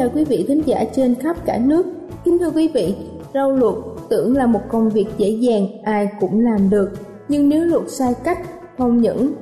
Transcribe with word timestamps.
Chào 0.00 0.10
quý 0.14 0.24
vị 0.24 0.44
thính 0.48 0.62
giả 0.66 0.84
trên 0.92 1.14
khắp 1.14 1.36
cả 1.44 1.58
nước. 1.58 1.86
Kính 2.24 2.38
thưa 2.38 2.50
quý 2.50 2.70
vị, 2.74 2.94
rau 3.34 3.52
luộc 3.52 3.76
tưởng 4.08 4.36
là 4.36 4.46
một 4.46 4.60
công 4.68 4.88
việc 4.88 5.06
dễ 5.18 5.28
dàng, 5.28 5.66
ai 5.84 6.08
cũng 6.20 6.44
làm 6.44 6.70
được. 6.70 6.90
Nhưng 7.28 7.48
nếu 7.48 7.64
luộc 7.64 7.88
sai 7.88 8.14
cách, 8.24 8.38
không 8.78 8.98
những 8.98 9.32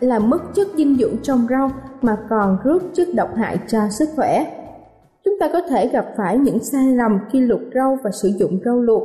làm 0.00 0.30
mất 0.30 0.42
chất 0.54 0.68
dinh 0.76 0.96
dưỡng 0.96 1.16
trong 1.22 1.46
rau 1.50 1.70
mà 2.02 2.16
còn 2.30 2.56
rước 2.64 2.82
chất 2.94 3.08
độc 3.14 3.28
hại 3.36 3.56
cho 3.68 3.78
sức 3.90 4.08
khỏe. 4.16 4.44
Chúng 5.24 5.34
ta 5.40 5.48
có 5.52 5.60
thể 5.60 5.88
gặp 5.88 6.06
phải 6.16 6.38
những 6.38 6.58
sai 6.64 6.92
lầm 6.96 7.18
khi 7.32 7.40
luộc 7.40 7.60
rau 7.74 7.98
và 8.04 8.10
sử 8.10 8.28
dụng 8.28 8.58
rau 8.64 8.80
luộc, 8.80 9.02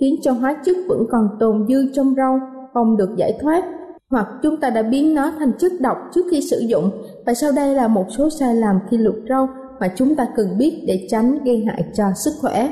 khiến 0.00 0.14
cho 0.22 0.32
hóa 0.32 0.56
chất 0.64 0.76
vẫn 0.88 1.06
còn 1.10 1.28
tồn 1.40 1.66
dư 1.68 1.92
trong 1.94 2.14
rau 2.16 2.40
không 2.74 2.96
được 2.96 3.16
giải 3.16 3.38
thoát 3.40 3.64
hoặc 4.10 4.26
chúng 4.42 4.56
ta 4.56 4.70
đã 4.70 4.82
biến 4.82 5.14
nó 5.14 5.32
thành 5.38 5.52
chất 5.58 5.72
độc 5.80 5.96
trước 6.14 6.22
khi 6.30 6.40
sử 6.50 6.58
dụng 6.58 6.90
và 7.26 7.34
sau 7.34 7.52
đây 7.56 7.74
là 7.74 7.88
một 7.88 8.06
số 8.18 8.30
sai 8.30 8.54
lầm 8.54 8.78
khi 8.90 8.96
luộc 8.96 9.14
rau 9.28 9.48
mà 9.82 9.88
chúng 9.96 10.14
ta 10.16 10.26
cần 10.36 10.58
biết 10.58 10.84
để 10.86 11.06
tránh 11.10 11.44
gây 11.44 11.64
hại 11.66 11.84
cho 11.94 12.04
sức 12.24 12.30
khỏe. 12.40 12.68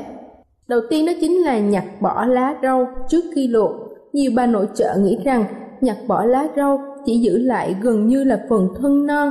Đầu 0.67 0.79
tiên 0.89 1.05
đó 1.05 1.11
chính 1.21 1.37
là 1.37 1.59
nhặt 1.59 1.83
bỏ 2.01 2.25
lá 2.25 2.55
rau 2.63 2.87
trước 3.09 3.23
khi 3.35 3.47
luộc. 3.47 3.71
Nhiều 4.13 4.31
bà 4.35 4.45
nội 4.45 4.67
trợ 4.75 4.95
nghĩ 4.99 5.17
rằng 5.23 5.45
nhặt 5.81 5.97
bỏ 6.07 6.25
lá 6.25 6.47
rau 6.55 6.79
chỉ 7.05 7.19
giữ 7.19 7.37
lại 7.37 7.75
gần 7.81 8.07
như 8.07 8.23
là 8.23 8.45
phần 8.49 8.67
thân 8.81 9.05
non 9.05 9.29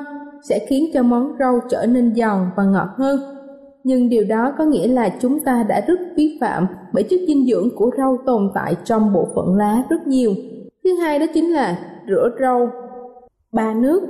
sẽ 0.48 0.66
khiến 0.68 0.91
cho 0.94 1.02
món 1.02 1.32
rau 1.38 1.60
trở 1.70 1.86
nên 1.86 2.14
giòn 2.14 2.50
và 2.56 2.64
ngọt 2.64 2.88
hơn. 2.96 3.20
Nhưng 3.84 4.08
điều 4.08 4.24
đó 4.24 4.52
có 4.58 4.64
nghĩa 4.64 4.88
là 4.88 5.08
chúng 5.20 5.41
ta 5.41 5.66
đã 5.68 5.80
rất 5.86 6.00
vi 6.16 6.38
phạm 6.41 6.66
bởi 6.92 7.02
chất 7.02 7.20
dinh 7.28 7.47
dưỡng 7.47 7.68
của 7.76 7.91
rau 7.98 8.18
tồn 8.26 8.50
tại 8.54 8.76
trong 8.84 9.12
bộ 9.12 9.28
phận 9.34 9.56
lá 9.56 9.84
rất 9.91 10.06
nhiều. 10.06 10.34
Thứ 10.84 10.94
hai 10.94 11.18
đó 11.18 11.26
chính 11.34 11.50
là 11.50 11.78
rửa 12.08 12.30
rau 12.41 12.70
ba 13.52 13.74
nước. 13.74 14.02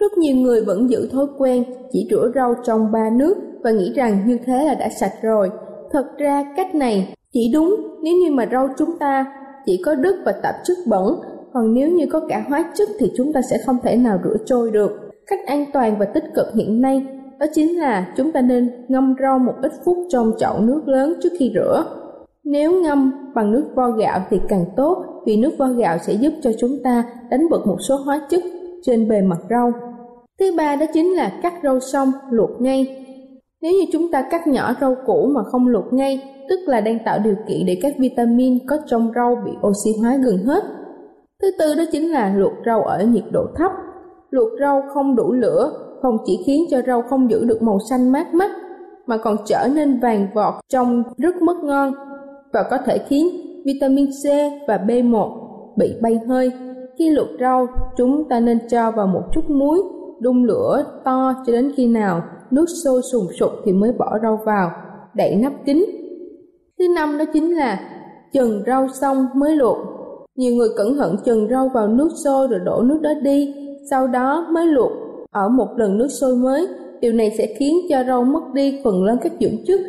Rất 0.00 0.18
nhiều 0.18 0.36
người 0.36 0.64
vẫn 0.64 0.90
giữ 0.90 1.08
thói 1.12 1.26
quen 1.38 1.64
chỉ 1.92 2.08
rửa 2.10 2.30
rau 2.34 2.54
trong 2.64 2.92
ba 2.92 3.10
nước 3.10 3.36
và 3.64 3.70
nghĩ 3.70 3.92
rằng 3.94 4.24
như 4.26 4.38
thế 4.46 4.64
là 4.64 4.74
đã 4.74 4.88
sạch 4.88 5.12
rồi. 5.22 5.50
Thật 5.90 6.06
ra 6.18 6.44
cách 6.56 6.74
này 6.74 7.14
chỉ 7.32 7.50
đúng 7.54 7.76
nếu 8.02 8.14
như 8.14 8.30
mà 8.32 8.48
rau 8.52 8.68
chúng 8.78 8.98
ta 8.98 9.26
chỉ 9.66 9.82
có 9.84 9.94
đất 9.94 10.16
và 10.24 10.32
tạp 10.42 10.54
chất 10.64 10.76
bẩn, 10.86 11.20
còn 11.52 11.74
nếu 11.74 11.90
như 11.90 12.06
có 12.12 12.20
cả 12.28 12.44
hóa 12.48 12.72
chất 12.74 12.88
thì 12.98 13.12
chúng 13.16 13.32
ta 13.32 13.40
sẽ 13.50 13.58
không 13.66 13.76
thể 13.82 13.96
nào 13.96 14.18
rửa 14.24 14.36
trôi 14.46 14.70
được. 14.70 14.90
Cách 15.26 15.40
an 15.46 15.64
toàn 15.72 15.98
và 15.98 16.04
tích 16.04 16.24
cực 16.34 16.46
hiện 16.54 16.80
nay 16.80 17.06
đó 17.38 17.46
chính 17.54 17.78
là 17.78 18.12
chúng 18.16 18.32
ta 18.32 18.40
nên 18.40 18.70
ngâm 18.88 19.14
rau 19.22 19.38
một 19.38 19.54
ít 19.62 19.72
phút 19.84 19.96
trong 20.08 20.32
chậu 20.38 20.60
nước 20.60 20.82
lớn 20.86 21.14
trước 21.22 21.32
khi 21.38 21.52
rửa. 21.54 21.84
Nếu 22.44 22.82
ngâm 22.82 23.12
bằng 23.34 23.52
nước 23.52 23.64
vo 23.74 23.90
gạo 23.90 24.20
thì 24.30 24.40
càng 24.48 24.64
tốt 24.76 25.04
vì 25.26 25.36
nước 25.36 25.50
vo 25.58 25.66
gạo 25.66 25.98
sẽ 25.98 26.12
giúp 26.12 26.32
cho 26.42 26.50
chúng 26.58 26.82
ta 26.84 27.04
đánh 27.30 27.48
bật 27.50 27.66
một 27.66 27.76
số 27.88 27.96
hóa 27.96 28.20
chất 28.30 28.42
trên 28.82 29.08
bề 29.08 29.22
mặt 29.22 29.38
rau. 29.50 29.72
Thứ 30.40 30.46
ba 30.56 30.76
đó 30.76 30.86
chính 30.92 31.16
là 31.16 31.32
cắt 31.42 31.54
rau 31.62 31.80
xong 31.80 32.12
luộc 32.30 32.50
ngay. 32.60 33.04
Nếu 33.62 33.72
như 33.72 33.84
chúng 33.92 34.10
ta 34.12 34.22
cắt 34.30 34.46
nhỏ 34.46 34.72
rau 34.80 34.96
củ 35.06 35.26
mà 35.26 35.40
không 35.42 35.68
luộc 35.68 35.92
ngay, 35.92 36.22
tức 36.48 36.60
là 36.66 36.80
đang 36.80 36.98
tạo 37.04 37.18
điều 37.24 37.34
kiện 37.48 37.66
để 37.66 37.78
các 37.82 37.94
vitamin 37.98 38.66
có 38.66 38.76
trong 38.86 39.12
rau 39.14 39.36
bị 39.44 39.50
oxy 39.68 39.90
hóa 40.00 40.16
gần 40.16 40.36
hết. 40.46 40.64
Thứ 41.42 41.50
tư 41.58 41.74
đó 41.74 41.84
chính 41.92 42.12
là 42.12 42.34
luộc 42.36 42.52
rau 42.66 42.82
ở 42.82 43.04
nhiệt 43.04 43.24
độ 43.32 43.46
thấp. 43.56 43.72
Luộc 44.30 44.48
rau 44.60 44.82
không 44.94 45.16
đủ 45.16 45.32
lửa 45.32 45.72
không 46.02 46.16
chỉ 46.26 46.42
khiến 46.46 46.64
cho 46.70 46.82
rau 46.86 47.02
không 47.02 47.30
giữ 47.30 47.44
được 47.44 47.62
màu 47.62 47.78
xanh 47.90 48.12
mát 48.12 48.34
mắt 48.34 48.50
mà 49.06 49.16
còn 49.16 49.36
trở 49.46 49.68
nên 49.74 50.00
vàng 50.00 50.26
vọt 50.34 50.54
trông 50.68 51.02
rất 51.16 51.42
mất 51.42 51.56
ngon 51.62 51.92
và 52.52 52.64
có 52.70 52.78
thể 52.78 52.98
khiến 52.98 53.28
vitamin 53.64 54.06
C 54.06 54.24
và 54.68 54.76
B1 54.86 55.30
bị 55.76 55.94
bay 56.02 56.20
hơi. 56.28 56.52
Khi 56.98 57.10
luộc 57.10 57.28
rau, 57.40 57.66
chúng 57.96 58.28
ta 58.28 58.40
nên 58.40 58.58
cho 58.68 58.90
vào 58.90 59.06
một 59.06 59.22
chút 59.32 59.50
muối, 59.50 59.78
đun 60.20 60.44
lửa 60.44 60.84
to 61.04 61.34
cho 61.46 61.52
đến 61.52 61.72
khi 61.76 61.86
nào 61.86 62.22
nước 62.50 62.66
sôi 62.84 63.02
sùng 63.12 63.26
sục 63.40 63.50
thì 63.64 63.72
mới 63.72 63.92
bỏ 63.92 64.18
rau 64.22 64.40
vào, 64.46 64.70
đậy 65.14 65.36
nắp 65.36 65.52
kín. 65.64 65.84
Thứ 66.78 66.84
năm 66.94 67.18
đó 67.18 67.24
chính 67.32 67.56
là 67.56 67.80
chần 68.32 68.62
rau 68.66 68.88
xong 69.00 69.26
mới 69.34 69.56
luộc. 69.56 69.76
Nhiều 70.36 70.54
người 70.54 70.68
cẩn 70.76 70.96
thận 70.96 71.16
chần 71.24 71.48
rau 71.50 71.70
vào 71.74 71.88
nước 71.88 72.08
sôi 72.24 72.48
rồi 72.48 72.60
đổ 72.64 72.82
nước 72.82 72.98
đó 73.02 73.10
đi, 73.22 73.54
sau 73.90 74.06
đó 74.06 74.46
mới 74.52 74.66
luộc 74.66 74.92
ở 75.30 75.48
một 75.48 75.68
lần 75.76 75.98
nước 75.98 76.08
sôi 76.08 76.36
mới. 76.36 76.66
Điều 77.00 77.12
này 77.12 77.34
sẽ 77.38 77.54
khiến 77.58 77.76
cho 77.90 78.04
rau 78.04 78.24
mất 78.24 78.40
đi 78.54 78.80
phần 78.84 79.04
lớn 79.04 79.18
các 79.22 79.32
dưỡng 79.40 79.64
chất 79.66 79.80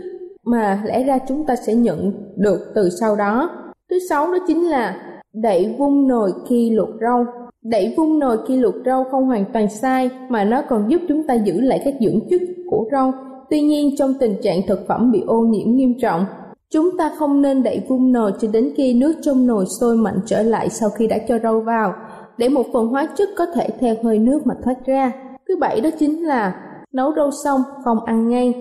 mà 0.46 0.82
lẽ 0.86 1.04
ra 1.04 1.20
chúng 1.28 1.46
ta 1.46 1.56
sẽ 1.56 1.76
nhận 1.76 2.14
được 2.36 2.60
từ 2.76 2.90
sau 3.00 3.16
đó. 3.16 3.50
Thứ 3.90 4.00
sáu 4.10 4.32
đó 4.32 4.38
chính 4.48 4.70
là 4.70 4.96
đậy 5.34 5.76
vung 5.80 6.08
nồi 6.08 6.32
khi 6.48 6.70
luộc 6.70 6.90
rau. 7.02 7.26
Đậy 7.64 7.94
vung 7.98 8.20
nồi 8.20 8.38
khi 8.48 8.58
luộc 8.58 8.76
rau 8.86 9.04
không 9.12 9.26
hoàn 9.26 9.46
toàn 9.54 9.70
sai 9.70 10.10
mà 10.30 10.44
nó 10.44 10.62
còn 10.70 10.92
giúp 10.92 11.02
chúng 11.08 11.28
ta 11.28 11.34
giữ 11.34 11.62
lại 11.62 11.82
các 11.86 11.94
dưỡng 12.00 12.20
chất 12.30 12.42
của 12.70 12.86
rau. 12.92 13.14
Tuy 13.50 13.62
nhiên 13.62 13.96
trong 13.98 14.14
tình 14.20 14.36
trạng 14.44 14.62
thực 14.68 14.88
phẩm 14.88 15.12
bị 15.12 15.24
ô 15.28 15.40
nhiễm 15.42 15.76
nghiêm 15.76 15.94
trọng, 16.02 16.26
chúng 16.70 16.98
ta 16.98 17.12
không 17.18 17.42
nên 17.42 17.64
đậy 17.64 17.82
vung 17.88 18.12
nồi 18.12 18.32
cho 18.40 18.48
đến 18.54 18.74
khi 18.78 18.94
nước 18.94 19.14
trong 19.22 19.48
nồi 19.48 19.66
sôi 19.80 19.98
mạnh 19.98 20.20
trở 20.26 20.42
lại 20.42 20.70
sau 20.70 20.90
khi 20.90 21.08
đã 21.08 21.18
cho 21.28 21.40
rau 21.44 21.62
vào, 21.62 21.94
để 22.38 22.50
một 22.50 22.66
phần 22.74 22.88
hóa 22.88 23.08
chất 23.18 23.30
có 23.38 23.46
thể 23.46 23.68
theo 23.80 23.96
hơi 24.04 24.20
nước 24.20 24.48
mà 24.48 24.54
thoát 24.64 24.86
ra. 24.86 25.12
Thứ 25.48 25.56
bảy 25.60 25.82
đó 25.82 25.90
chính 26.00 26.28
là 26.28 26.56
nấu 26.94 27.14
rau 27.16 27.32
xong 27.44 27.62
không 27.84 27.98
ăn 28.06 28.30
ngay 28.30 28.54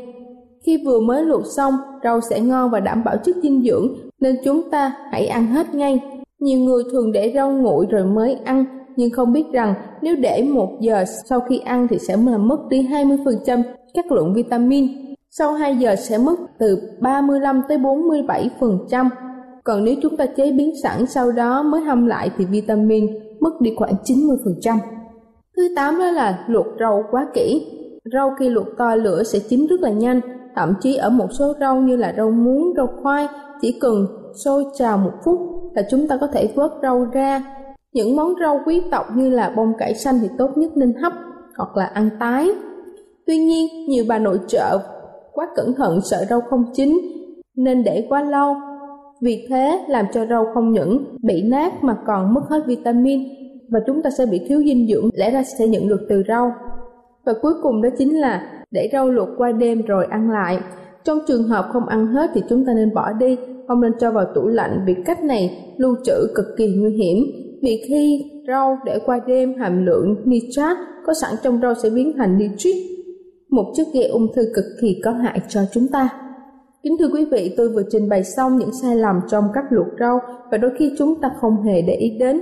khi 0.68 0.82
vừa 0.86 1.00
mới 1.00 1.24
luộc 1.24 1.42
xong, 1.56 1.74
rau 2.04 2.20
sẽ 2.20 2.40
ngon 2.40 2.70
và 2.70 2.80
đảm 2.80 3.04
bảo 3.04 3.16
chất 3.24 3.36
dinh 3.42 3.62
dưỡng 3.62 3.94
nên 4.20 4.36
chúng 4.44 4.70
ta 4.70 4.92
hãy 5.12 5.26
ăn 5.26 5.46
hết 5.46 5.74
ngay. 5.74 6.00
Nhiều 6.38 6.58
người 6.58 6.82
thường 6.92 7.12
để 7.12 7.32
rau 7.34 7.50
nguội 7.50 7.86
rồi 7.90 8.04
mới 8.04 8.34
ăn, 8.44 8.64
nhưng 8.98 9.10
không 9.10 9.32
biết 9.32 9.44
rằng 9.52 9.74
nếu 10.02 10.16
để 10.16 10.42
một 10.42 10.68
giờ 10.80 11.04
sau 11.28 11.40
khi 11.40 11.58
ăn 11.58 11.86
thì 11.90 11.98
sẽ 11.98 12.16
làm 12.16 12.48
mất 12.48 12.56
đi 12.70 12.82
20% 12.82 13.62
các 13.94 14.12
lượng 14.12 14.34
vitamin. 14.34 14.88
Sau 15.30 15.52
2 15.52 15.76
giờ 15.76 15.96
sẽ 15.96 16.18
mất 16.18 16.38
từ 16.58 16.78
35 17.00 17.62
tới 17.68 17.78
47%. 17.78 19.08
Còn 19.64 19.84
nếu 19.84 19.94
chúng 20.02 20.16
ta 20.16 20.26
chế 20.26 20.52
biến 20.52 20.72
sẵn 20.82 21.06
sau 21.06 21.32
đó 21.32 21.62
mới 21.62 21.80
hâm 21.80 22.06
lại 22.06 22.30
thì 22.38 22.44
vitamin 22.44 23.06
mất 23.40 23.60
đi 23.60 23.74
khoảng 23.76 23.94
90%. 24.04 24.78
Thứ 25.56 25.68
8 25.76 25.98
đó 25.98 26.10
là 26.10 26.44
luộc 26.48 26.66
rau 26.80 27.02
quá 27.10 27.26
kỹ. 27.34 27.66
Rau 28.12 28.30
khi 28.38 28.48
luộc 28.48 28.66
to 28.78 28.94
lửa 28.94 29.22
sẽ 29.22 29.38
chín 29.48 29.66
rất 29.66 29.80
là 29.80 29.90
nhanh, 29.90 30.20
thậm 30.56 30.74
chí 30.80 30.96
ở 30.96 31.10
một 31.10 31.28
số 31.38 31.52
rau 31.60 31.76
như 31.76 31.96
là 31.96 32.14
rau 32.16 32.30
muống, 32.30 32.72
rau 32.76 32.86
khoai 33.02 33.28
chỉ 33.60 33.78
cần 33.80 34.06
sôi 34.44 34.64
trào 34.78 34.98
một 34.98 35.12
phút 35.24 35.40
là 35.74 35.82
chúng 35.90 36.08
ta 36.08 36.18
có 36.20 36.26
thể 36.26 36.52
vớt 36.56 36.70
rau 36.82 37.04
ra. 37.12 37.57
Những 37.92 38.16
món 38.16 38.34
rau 38.40 38.60
quý 38.66 38.82
tộc 38.90 39.06
như 39.16 39.30
là 39.30 39.52
bông 39.56 39.72
cải 39.78 39.94
xanh 39.94 40.18
thì 40.22 40.28
tốt 40.38 40.50
nhất 40.56 40.70
nên 40.76 40.94
hấp 41.02 41.12
hoặc 41.56 41.76
là 41.76 41.84
ăn 41.84 42.10
tái. 42.20 42.48
Tuy 43.26 43.38
nhiên, 43.38 43.66
nhiều 43.88 44.04
bà 44.08 44.18
nội 44.18 44.38
trợ 44.48 44.78
quá 45.32 45.48
cẩn 45.56 45.74
thận 45.74 46.00
sợ 46.10 46.24
rau 46.30 46.40
không 46.40 46.64
chín 46.74 46.98
nên 47.56 47.84
để 47.84 48.06
quá 48.08 48.22
lâu. 48.22 48.54
Vì 49.20 49.46
thế 49.50 49.84
làm 49.88 50.06
cho 50.12 50.26
rau 50.26 50.46
không 50.54 50.72
những 50.72 51.16
bị 51.22 51.42
nát 51.42 51.84
mà 51.84 51.96
còn 52.06 52.34
mất 52.34 52.40
hết 52.50 52.60
vitamin 52.66 53.20
và 53.68 53.80
chúng 53.86 54.02
ta 54.02 54.10
sẽ 54.18 54.26
bị 54.26 54.40
thiếu 54.48 54.62
dinh 54.62 54.88
dưỡng 54.88 55.10
lẽ 55.14 55.30
ra 55.30 55.42
sẽ 55.58 55.66
nhận 55.66 55.88
được 55.88 56.00
từ 56.08 56.22
rau. 56.28 56.52
Và 57.26 57.32
cuối 57.42 57.52
cùng 57.62 57.82
đó 57.82 57.88
chính 57.98 58.20
là 58.20 58.64
để 58.70 58.88
rau 58.92 59.10
luộc 59.10 59.28
qua 59.36 59.52
đêm 59.52 59.82
rồi 59.82 60.06
ăn 60.10 60.30
lại. 60.30 60.58
Trong 61.04 61.18
trường 61.28 61.42
hợp 61.42 61.68
không 61.72 61.86
ăn 61.86 62.06
hết 62.06 62.30
thì 62.34 62.42
chúng 62.48 62.64
ta 62.66 62.72
nên 62.72 62.94
bỏ 62.94 63.12
đi, 63.12 63.36
không 63.68 63.80
nên 63.80 63.92
cho 64.00 64.10
vào 64.10 64.24
tủ 64.34 64.46
lạnh 64.46 64.84
vì 64.86 64.94
cách 65.04 65.24
này 65.24 65.74
lưu 65.76 65.96
trữ 66.04 66.26
cực 66.34 66.46
kỳ 66.56 66.74
nguy 66.76 66.92
hiểm. 66.92 67.47
Vì 67.62 67.84
khi 67.88 68.30
rau 68.48 68.78
để 68.84 68.98
qua 69.06 69.20
đêm 69.26 69.54
hàm 69.58 69.86
lượng 69.86 70.16
nitrat 70.24 70.76
có 71.06 71.12
sẵn 71.22 71.34
trong 71.42 71.60
rau 71.60 71.74
sẽ 71.82 71.90
biến 71.90 72.12
thành 72.16 72.38
nitrit, 72.38 72.76
một 73.50 73.72
chất 73.76 73.86
gây 73.94 74.04
ung 74.04 74.26
thư 74.36 74.42
cực 74.54 74.64
kỳ 74.80 75.00
có 75.04 75.10
hại 75.10 75.40
cho 75.48 75.60
chúng 75.72 75.88
ta. 75.92 76.08
Kính 76.82 76.96
thưa 76.98 77.08
quý 77.14 77.24
vị, 77.30 77.54
tôi 77.56 77.68
vừa 77.68 77.82
trình 77.90 78.08
bày 78.08 78.24
xong 78.24 78.56
những 78.56 78.70
sai 78.82 78.96
lầm 78.96 79.20
trong 79.30 79.44
cách 79.54 79.64
luộc 79.70 79.86
rau 80.00 80.20
và 80.50 80.58
đôi 80.58 80.70
khi 80.78 80.92
chúng 80.98 81.20
ta 81.20 81.30
không 81.40 81.62
hề 81.62 81.82
để 81.82 81.94
ý 81.94 82.10
đến. 82.18 82.40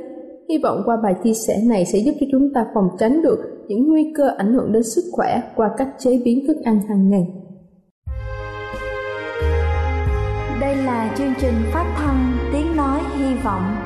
Hy 0.49 0.59
vọng 0.63 0.83
qua 0.85 0.97
bài 1.03 1.15
chia 1.25 1.35
sẻ 1.35 1.55
này 1.69 1.85
sẽ 1.85 1.99
giúp 1.99 2.13
cho 2.21 2.27
chúng 2.33 2.53
ta 2.55 2.67
phòng 2.75 2.89
tránh 2.99 3.23
được 3.23 3.39
những 3.69 3.89
nguy 3.89 4.13
cơ 4.17 4.29
ảnh 4.39 4.53
hưởng 4.53 4.73
đến 4.73 4.83
sức 4.83 5.03
khỏe 5.13 5.43
qua 5.57 5.71
cách 5.77 5.89
chế 5.99 6.21
biến 6.25 6.47
thức 6.47 6.57
ăn 6.65 6.81
hàng 6.89 7.11
ngày. 7.11 7.27
Đây 10.61 10.77
là 10.77 11.15
chương 11.19 11.33
trình 11.41 11.55
phát 11.73 11.95
thanh 11.97 12.33
Tiếng 12.53 12.77
Nói 12.77 13.01
Hy 13.19 13.35
Vọng 13.45 13.86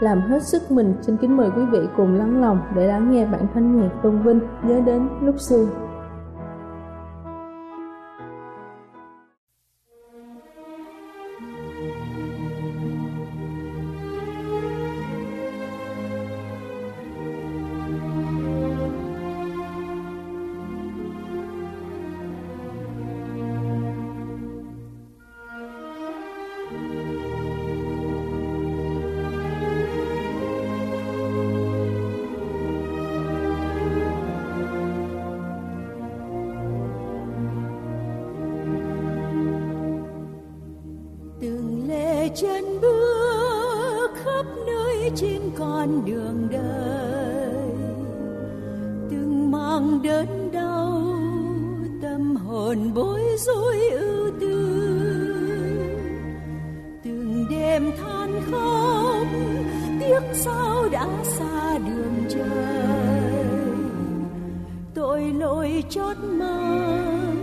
làm 0.00 0.20
hết 0.20 0.42
sức 0.42 0.70
mình, 0.70 0.94
xin 1.00 1.16
kính 1.16 1.36
mời 1.36 1.50
quý 1.56 1.62
vị 1.72 1.78
cùng 1.96 2.14
lắng 2.14 2.40
lòng 2.40 2.60
để 2.76 2.86
lắng 2.86 3.12
nghe 3.12 3.26
bản 3.26 3.46
thánh 3.54 3.80
nhạc 3.80 3.90
tôn 4.02 4.22
vinh 4.22 4.40
nhớ 4.62 4.80
đến 4.86 5.08
lúc 5.22 5.40
xưa. 5.40 5.66
tội 65.16 65.32
lỗi 65.32 65.84
chót 65.90 66.16
mang 66.38 67.35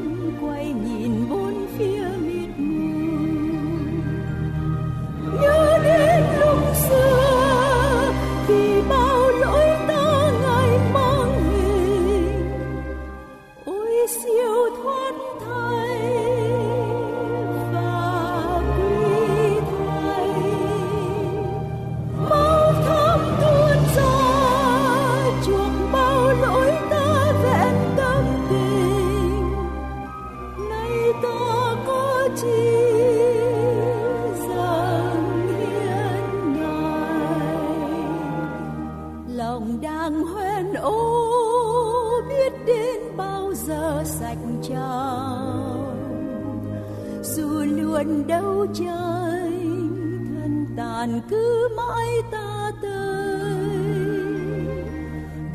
mãi 51.75 52.21
ta 52.31 52.71
tới. 52.81 53.53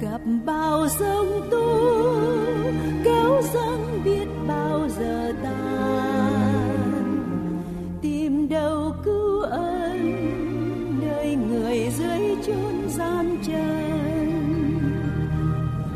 Gặp 0.02 0.20
bao 0.46 0.88
sông 0.88 1.48
tu, 1.50 1.68
kéo 3.04 3.42
dâng 3.54 4.00
biết 4.04 4.28
bao 4.48 4.88
giờ 4.88 5.32
tan. 5.42 6.58
Tìm 8.02 8.48
đâu 8.48 8.94
cứu 9.04 9.40
ân, 9.40 9.98
nơi 11.00 11.36
người 11.36 11.90
dưới 11.98 12.36
chốn 12.46 12.88
gian 12.88 13.38
trần. 13.46 13.88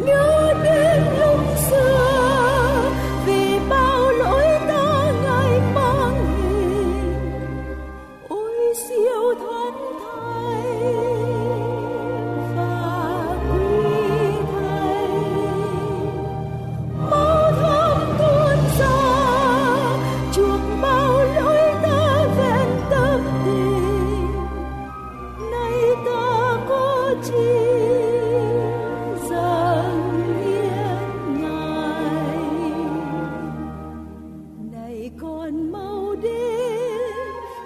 Nhớ 0.07 0.55
đến 0.65 1.03
lúc 1.21 1.32
còn 35.23 35.73
mau 35.73 36.15
đến, 36.23 37.01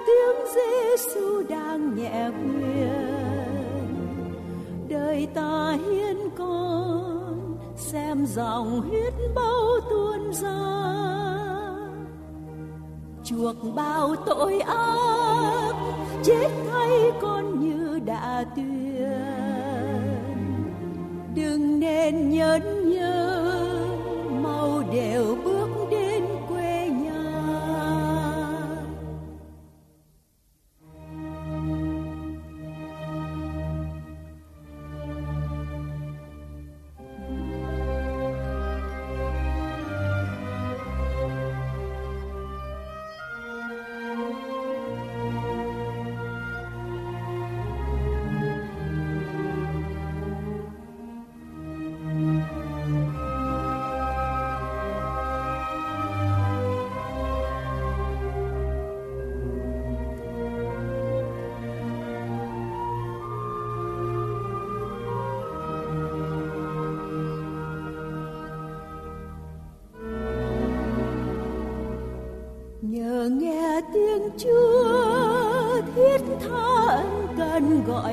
tiếng 0.06 0.46
Giêsu 0.54 1.42
đang 1.48 1.96
nhẹ 1.96 2.30
quyền 2.30 3.16
đời 4.88 5.28
ta 5.34 5.76
hiến 5.86 6.16
con, 6.38 7.56
xem 7.76 8.26
dòng 8.26 8.80
huyết 8.80 9.14
bao 9.34 9.80
tuôn 9.90 10.32
ra. 10.32 10.86
Chuộc 13.24 13.56
bao 13.74 14.16
tội 14.26 14.58
ác, 14.60 15.74
chết 16.24 16.48
thay 16.72 17.12
con 17.22 17.60
như 17.60 17.98
đã 18.06 18.44
tuyên. 18.56 19.46
Đừng 21.34 21.80
nên 21.80 22.30
nhấn 22.30 22.85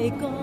cần 0.09 0.31
gọi 0.37 0.42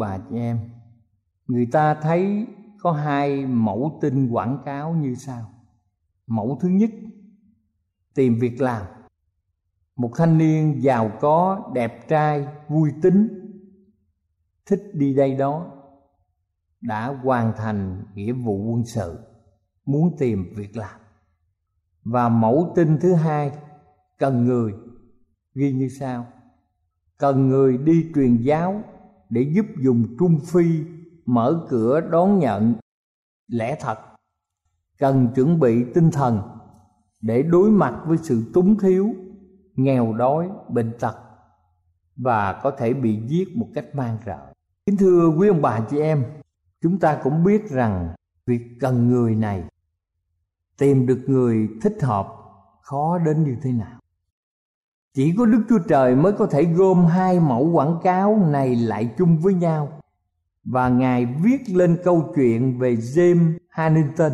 bà 0.00 0.18
chị 0.18 0.36
em, 0.36 0.70
người 1.46 1.66
ta 1.72 1.94
thấy 1.94 2.46
có 2.80 2.92
hai 2.92 3.46
mẫu 3.46 3.98
tin 4.00 4.30
quảng 4.30 4.62
cáo 4.64 4.92
như 4.92 5.14
sau. 5.14 5.52
Mẫu 6.26 6.58
thứ 6.60 6.68
nhất, 6.68 6.90
tìm 8.14 8.38
việc 8.40 8.60
làm. 8.60 8.86
Một 9.96 10.10
thanh 10.16 10.38
niên 10.38 10.82
giàu 10.82 11.10
có, 11.20 11.70
đẹp 11.74 12.08
trai, 12.08 12.46
vui 12.68 12.92
tính, 13.02 13.28
thích 14.66 14.82
đi 14.92 15.14
đây 15.14 15.34
đó, 15.34 15.66
đã 16.80 17.06
hoàn 17.06 17.52
thành 17.56 18.04
nghĩa 18.14 18.32
vụ 18.32 18.72
quân 18.72 18.84
sự, 18.84 19.18
muốn 19.84 20.16
tìm 20.18 20.54
việc 20.56 20.76
làm. 20.76 21.00
Và 22.04 22.28
mẫu 22.28 22.72
tin 22.76 22.98
thứ 23.00 23.14
hai, 23.14 23.52
cần 24.18 24.44
người, 24.44 24.72
ghi 25.54 25.72
như 25.72 25.88
sau 25.88 26.26
cần 27.20 27.48
người 27.48 27.78
đi 27.78 28.10
truyền 28.14 28.36
giáo 28.36 28.82
để 29.30 29.52
giúp 29.54 29.66
dùng 29.78 30.16
trung 30.18 30.38
phi 30.46 30.84
mở 31.26 31.66
cửa 31.68 32.00
đón 32.00 32.38
nhận 32.38 32.74
lẽ 33.48 33.76
thật. 33.80 33.98
Cần 34.98 35.28
chuẩn 35.34 35.60
bị 35.60 35.84
tinh 35.94 36.10
thần 36.10 36.40
để 37.20 37.42
đối 37.42 37.70
mặt 37.70 38.02
với 38.06 38.18
sự 38.18 38.44
túng 38.54 38.78
thiếu, 38.78 39.14
nghèo 39.74 40.12
đói, 40.12 40.48
bệnh 40.68 40.92
tật 41.00 41.16
và 42.16 42.60
có 42.62 42.70
thể 42.70 42.94
bị 42.94 43.20
giết 43.28 43.56
một 43.56 43.68
cách 43.74 43.94
man 43.94 44.18
rợ. 44.26 44.52
Kính 44.86 44.96
thưa 44.96 45.28
quý 45.38 45.48
ông 45.48 45.62
bà 45.62 45.80
chị 45.90 46.00
em, 46.00 46.24
chúng 46.82 46.98
ta 46.98 47.20
cũng 47.22 47.44
biết 47.44 47.70
rằng 47.70 48.14
việc 48.46 48.62
cần 48.80 49.08
người 49.08 49.34
này 49.34 49.64
tìm 50.78 51.06
được 51.06 51.20
người 51.26 51.68
thích 51.82 51.96
hợp 52.02 52.28
khó 52.82 53.18
đến 53.18 53.44
như 53.44 53.56
thế 53.62 53.72
nào 53.72 54.00
chỉ 55.14 55.34
có 55.38 55.46
Đức 55.46 55.62
Chúa 55.68 55.78
Trời 55.88 56.16
mới 56.16 56.32
có 56.32 56.46
thể 56.46 56.64
gom 56.64 57.06
hai 57.06 57.40
mẫu 57.40 57.70
quảng 57.72 57.98
cáo 58.02 58.36
này 58.36 58.76
lại 58.76 59.10
chung 59.18 59.38
với 59.38 59.54
nhau. 59.54 59.88
Và 60.64 60.88
Ngài 60.88 61.26
viết 61.26 61.58
lên 61.68 61.98
câu 62.04 62.32
chuyện 62.36 62.78
về 62.78 62.94
James 62.94 63.52
Hannington, 63.68 64.32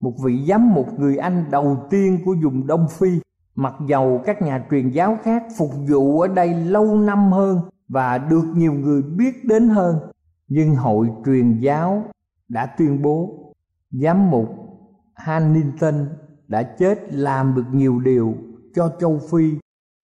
một 0.00 0.14
vị 0.24 0.44
giám 0.48 0.74
mục 0.74 0.98
người 0.98 1.16
Anh 1.16 1.44
đầu 1.50 1.86
tiên 1.90 2.18
của 2.24 2.36
vùng 2.42 2.66
Đông 2.66 2.88
Phi, 2.88 3.20
mặc 3.54 3.74
dầu 3.86 4.22
các 4.24 4.42
nhà 4.42 4.64
truyền 4.70 4.90
giáo 4.90 5.18
khác 5.22 5.42
phục 5.58 5.70
vụ 5.88 6.20
ở 6.20 6.28
đây 6.28 6.54
lâu 6.54 6.96
năm 6.96 7.32
hơn 7.32 7.60
và 7.88 8.18
được 8.18 8.44
nhiều 8.54 8.72
người 8.72 9.02
biết 9.02 9.44
đến 9.44 9.68
hơn, 9.68 9.98
nhưng 10.48 10.74
hội 10.74 11.08
truyền 11.24 11.60
giáo 11.60 12.04
đã 12.48 12.66
tuyên 12.66 13.02
bố 13.02 13.30
giám 13.90 14.30
mục 14.30 14.48
Hannington 15.14 16.08
đã 16.48 16.62
chết 16.62 17.12
làm 17.12 17.54
được 17.54 17.66
nhiều 17.72 18.00
điều 18.00 18.34
cho 18.74 18.92
châu 19.00 19.20
Phi 19.30 19.58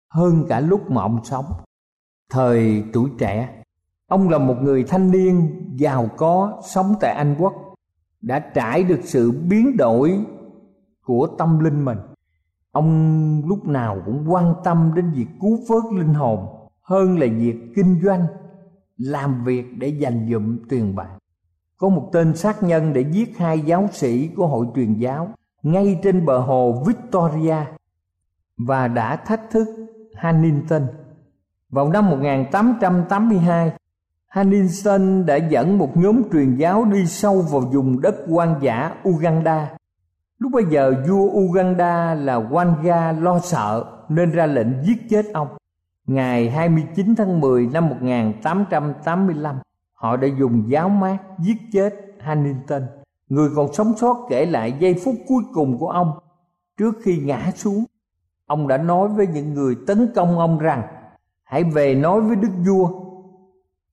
hơn 0.09 0.45
cả 0.49 0.59
lúc 0.59 0.91
mà 0.91 1.01
ông 1.01 1.19
sống. 1.23 1.45
Thời 2.29 2.83
tuổi 2.93 3.09
trẻ, 3.17 3.63
ông 4.07 4.29
là 4.29 4.37
một 4.37 4.55
người 4.61 4.83
thanh 4.83 5.11
niên 5.11 5.63
giàu 5.75 6.09
có 6.17 6.61
sống 6.69 6.95
tại 7.01 7.13
Anh 7.13 7.35
Quốc, 7.39 7.53
đã 8.21 8.39
trải 8.39 8.83
được 8.83 8.99
sự 9.03 9.31
biến 9.31 9.77
đổi 9.77 10.25
của 11.05 11.27
tâm 11.37 11.59
linh 11.59 11.85
mình. 11.85 11.97
Ông 12.71 13.41
lúc 13.45 13.67
nào 13.67 14.01
cũng 14.05 14.25
quan 14.27 14.53
tâm 14.63 14.91
đến 14.95 15.11
việc 15.11 15.27
cứu 15.41 15.59
vớt 15.67 15.83
linh 15.93 16.13
hồn 16.13 16.69
hơn 16.81 17.19
là 17.19 17.27
việc 17.37 17.55
kinh 17.75 18.01
doanh, 18.03 18.25
làm 18.97 19.43
việc 19.43 19.65
để 19.77 19.87
dành 19.87 20.29
dụm 20.31 20.57
tiền 20.69 20.95
bạc. 20.95 21.09
Có 21.77 21.89
một 21.89 22.09
tên 22.13 22.35
sát 22.35 22.63
nhân 22.63 22.93
để 22.93 23.05
giết 23.11 23.37
hai 23.37 23.59
giáo 23.59 23.87
sĩ 23.91 24.27
của 24.27 24.47
hội 24.47 24.65
truyền 24.75 24.93
giáo 24.93 25.29
ngay 25.63 25.99
trên 26.03 26.25
bờ 26.25 26.39
hồ 26.39 26.83
Victoria 26.87 27.55
và 28.57 28.87
đã 28.87 29.15
thách 29.15 29.49
thức 29.49 29.67
Huntington. 30.21 30.87
Vào 31.69 31.89
năm 31.89 32.09
1882, 32.09 33.71
Huntington 34.35 35.25
đã 35.25 35.35
dẫn 35.35 35.77
một 35.77 35.97
nhóm 35.97 36.21
truyền 36.31 36.55
giáo 36.55 36.85
đi 36.85 37.05
sâu 37.05 37.41
vào 37.41 37.61
vùng 37.61 38.01
đất 38.01 38.15
quan 38.29 38.55
giả 38.61 38.95
Uganda. 39.09 39.69
Lúc 40.39 40.51
bấy 40.51 40.63
giờ 40.69 40.93
vua 41.07 41.29
Uganda 41.29 42.13
là 42.13 42.39
Wanga 42.39 43.21
lo 43.21 43.39
sợ 43.39 43.85
nên 44.09 44.31
ra 44.31 44.45
lệnh 44.45 44.83
giết 44.83 44.97
chết 45.09 45.25
ông. 45.33 45.47
Ngày 46.07 46.49
29 46.49 47.15
tháng 47.15 47.39
10 47.41 47.67
năm 47.73 47.89
1885, 47.89 49.55
họ 49.93 50.17
đã 50.17 50.27
dùng 50.39 50.71
giáo 50.71 50.89
mát 50.89 51.17
giết 51.39 51.57
chết 51.73 51.93
Huntington. 52.25 52.81
người 53.29 53.49
còn 53.55 53.73
sống 53.73 53.93
sót 53.97 54.27
kể 54.29 54.45
lại 54.45 54.73
giây 54.79 54.95
phút 55.05 55.15
cuối 55.27 55.43
cùng 55.53 55.77
của 55.79 55.89
ông 55.89 56.11
trước 56.77 56.95
khi 57.03 57.17
ngã 57.17 57.51
xuống. 57.55 57.85
Ông 58.47 58.67
đã 58.67 58.77
nói 58.77 59.07
với 59.07 59.27
những 59.27 59.53
người 59.53 59.75
tấn 59.87 60.11
công 60.15 60.39
ông 60.39 60.59
rằng: 60.59 60.87
"Hãy 61.43 61.63
về 61.63 61.95
nói 61.95 62.21
với 62.21 62.35
đức 62.35 62.51
vua, 62.67 62.89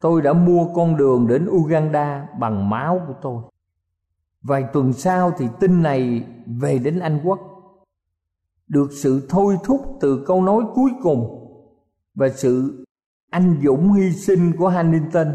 tôi 0.01 0.23
đã 0.23 0.33
mua 0.33 0.75
con 0.75 0.97
đường 0.97 1.27
đến 1.27 1.49
Uganda 1.51 2.29
bằng 2.39 2.71
máu 2.71 3.01
của 3.07 3.15
tôi." 3.23 3.43
Vài 4.43 4.65
tuần 4.73 4.93
sau 4.93 5.33
thì 5.39 5.49
tin 5.61 5.83
này 5.83 6.27
về 6.47 6.79
đến 6.79 6.99
Anh 6.99 7.21
Quốc 7.25 7.41
được 8.69 8.89
sự 8.93 9.27
thôi 9.29 9.57
thúc 9.65 9.97
từ 10.01 10.25
câu 10.27 10.43
nói 10.43 10.63
cuối 10.75 10.91
cùng 11.03 11.49
và 12.15 12.29
sự 12.29 12.85
anh 13.31 13.61
dũng 13.65 13.93
hy 13.93 14.13
sinh 14.13 14.53
của 14.59 14.69
Hannington 14.69 15.35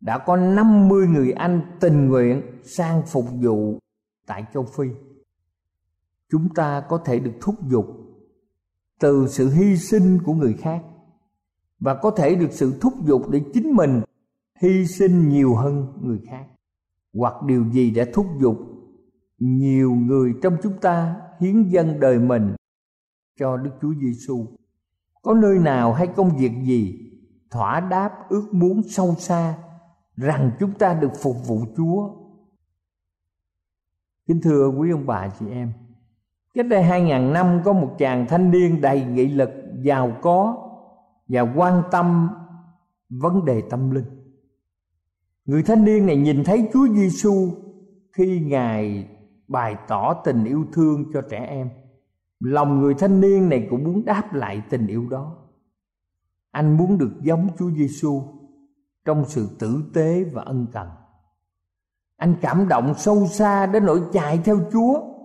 đã 0.00 0.18
có 0.18 0.36
50 0.36 1.06
người 1.06 1.32
Anh 1.32 1.60
tình 1.80 2.08
nguyện 2.08 2.42
sang 2.64 3.02
phục 3.06 3.24
vụ 3.40 3.78
tại 4.26 4.44
châu 4.54 4.64
Phi. 4.64 4.84
Chúng 6.30 6.48
ta 6.54 6.80
có 6.88 6.98
thể 6.98 7.18
được 7.18 7.32
thúc 7.40 7.54
giục 7.68 8.05
từ 9.00 9.26
sự 9.28 9.50
hy 9.50 9.76
sinh 9.76 10.18
của 10.24 10.34
người 10.34 10.54
khác 10.54 10.82
và 11.80 11.94
có 11.94 12.10
thể 12.10 12.34
được 12.34 12.52
sự 12.52 12.78
thúc 12.80 12.92
giục 13.04 13.30
để 13.30 13.40
chính 13.54 13.72
mình 13.72 14.02
hy 14.62 14.86
sinh 14.86 15.28
nhiều 15.28 15.54
hơn 15.54 15.92
người 16.02 16.20
khác 16.30 16.46
hoặc 17.14 17.34
điều 17.46 17.70
gì 17.70 17.90
đã 17.90 18.04
thúc 18.12 18.26
giục 18.40 18.56
nhiều 19.38 19.94
người 19.94 20.34
trong 20.42 20.56
chúng 20.62 20.78
ta 20.80 21.16
hiến 21.40 21.68
dâng 21.68 22.00
đời 22.00 22.18
mình 22.18 22.54
cho 23.38 23.56
Đức 23.56 23.70
Chúa 23.82 23.94
Giêsu. 24.00 24.46
Có 25.22 25.34
nơi 25.34 25.58
nào 25.58 25.92
hay 25.92 26.06
công 26.06 26.36
việc 26.36 26.52
gì 26.64 26.98
thỏa 27.50 27.80
đáp 27.80 28.10
ước 28.28 28.48
muốn 28.52 28.82
sâu 28.88 29.14
xa 29.18 29.58
rằng 30.16 30.50
chúng 30.60 30.72
ta 30.78 30.94
được 30.94 31.12
phục 31.22 31.36
vụ 31.46 31.64
Chúa. 31.76 32.10
Kính 34.26 34.40
thưa 34.42 34.68
quý 34.68 34.90
ông 34.90 35.06
bà 35.06 35.28
chị 35.38 35.46
em, 35.50 35.72
cách 36.56 36.66
đây 36.66 36.82
hai 36.82 37.02
ngàn 37.02 37.32
năm 37.32 37.60
có 37.64 37.72
một 37.72 37.94
chàng 37.98 38.26
thanh 38.28 38.50
niên 38.50 38.80
đầy 38.80 39.04
nghị 39.04 39.26
lực, 39.26 39.50
giàu 39.82 40.12
có 40.22 40.68
và 41.28 41.40
quan 41.56 41.82
tâm 41.90 42.28
vấn 43.08 43.44
đề 43.44 43.62
tâm 43.70 43.90
linh. 43.90 44.04
Người 45.44 45.62
thanh 45.62 45.84
niên 45.84 46.06
này 46.06 46.16
nhìn 46.16 46.44
thấy 46.44 46.68
Chúa 46.72 46.88
Giêsu 46.88 47.50
khi 48.12 48.40
Ngài 48.40 49.08
bày 49.48 49.76
tỏ 49.88 50.14
tình 50.24 50.44
yêu 50.44 50.64
thương 50.72 51.04
cho 51.12 51.22
trẻ 51.30 51.46
em. 51.48 51.70
Lòng 52.40 52.80
người 52.80 52.94
thanh 52.94 53.20
niên 53.20 53.48
này 53.48 53.66
cũng 53.70 53.84
muốn 53.84 54.04
đáp 54.04 54.34
lại 54.34 54.62
tình 54.70 54.86
yêu 54.86 55.08
đó. 55.10 55.36
Anh 56.50 56.76
muốn 56.76 56.98
được 56.98 57.12
giống 57.22 57.48
Chúa 57.58 57.70
Giêsu 57.70 58.22
trong 59.04 59.24
sự 59.24 59.48
tử 59.58 59.84
tế 59.94 60.24
và 60.32 60.42
ân 60.42 60.66
cần. 60.72 60.88
Anh 62.16 62.34
cảm 62.40 62.68
động 62.68 62.94
sâu 62.96 63.26
xa 63.26 63.66
đến 63.66 63.86
nỗi 63.86 64.00
chạy 64.12 64.40
theo 64.44 64.58
Chúa 64.72 65.15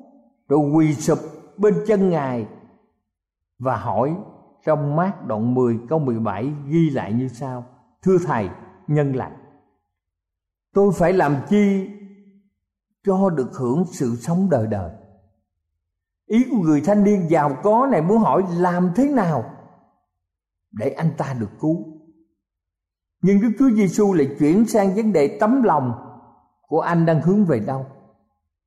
rồi 0.52 0.60
quỳ 0.60 0.94
sụp 0.94 1.20
bên 1.58 1.74
chân 1.88 2.10
Ngài 2.10 2.48
và 3.60 3.78
hỏi 3.78 4.16
trong 4.66 4.96
mát 4.96 5.28
đoạn 5.28 5.56
10 5.56 5.80
câu 5.90 6.00
17 6.00 6.54
ghi 6.68 6.90
lại 6.90 7.14
như 7.14 7.28
sau: 7.28 7.66
Thưa 8.02 8.18
thầy, 8.26 8.50
nhân 8.88 9.16
lành, 9.16 9.38
tôi 10.74 10.92
phải 10.96 11.14
làm 11.14 11.36
chi 11.50 11.90
cho 13.06 13.30
được 13.30 13.50
hưởng 13.54 13.86
sự 13.92 14.16
sống 14.16 14.50
đời 14.50 14.68
đời? 14.68 14.92
Ý 16.26 16.46
của 16.52 16.58
người 16.58 16.82
thanh 16.82 17.04
niên 17.04 17.30
giàu 17.30 17.58
có 17.64 17.88
này 17.92 18.02
muốn 18.02 18.18
hỏi 18.18 18.44
làm 18.58 18.92
thế 18.96 19.08
nào 19.08 19.44
để 20.72 20.90
anh 20.90 21.12
ta 21.18 21.36
được 21.40 21.52
cứu? 21.60 21.86
Nhưng 23.22 23.42
Đức 23.42 23.52
Chúa 23.60 23.70
Giêsu 23.70 24.14
lại 24.14 24.36
chuyển 24.40 24.66
sang 24.66 24.96
vấn 24.96 25.14
đề 25.14 25.38
tấm 25.40 25.64
lòng 25.64 25.94
của 26.68 26.82
anh 26.82 27.06
đang 27.06 27.22
hướng 27.22 27.46
về 27.46 27.60
đâu. 27.60 27.86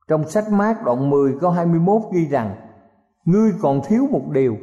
Trong 0.08 0.28
sách 0.28 0.44
mát 0.50 0.82
đoạn 0.84 1.10
10 1.10 1.34
câu 1.40 1.50
21 1.50 2.02
ghi 2.12 2.28
rằng, 2.28 2.56
Ngươi 3.24 3.52
còn 3.60 3.80
thiếu 3.84 4.06
một 4.10 4.30
điều, 4.30 4.56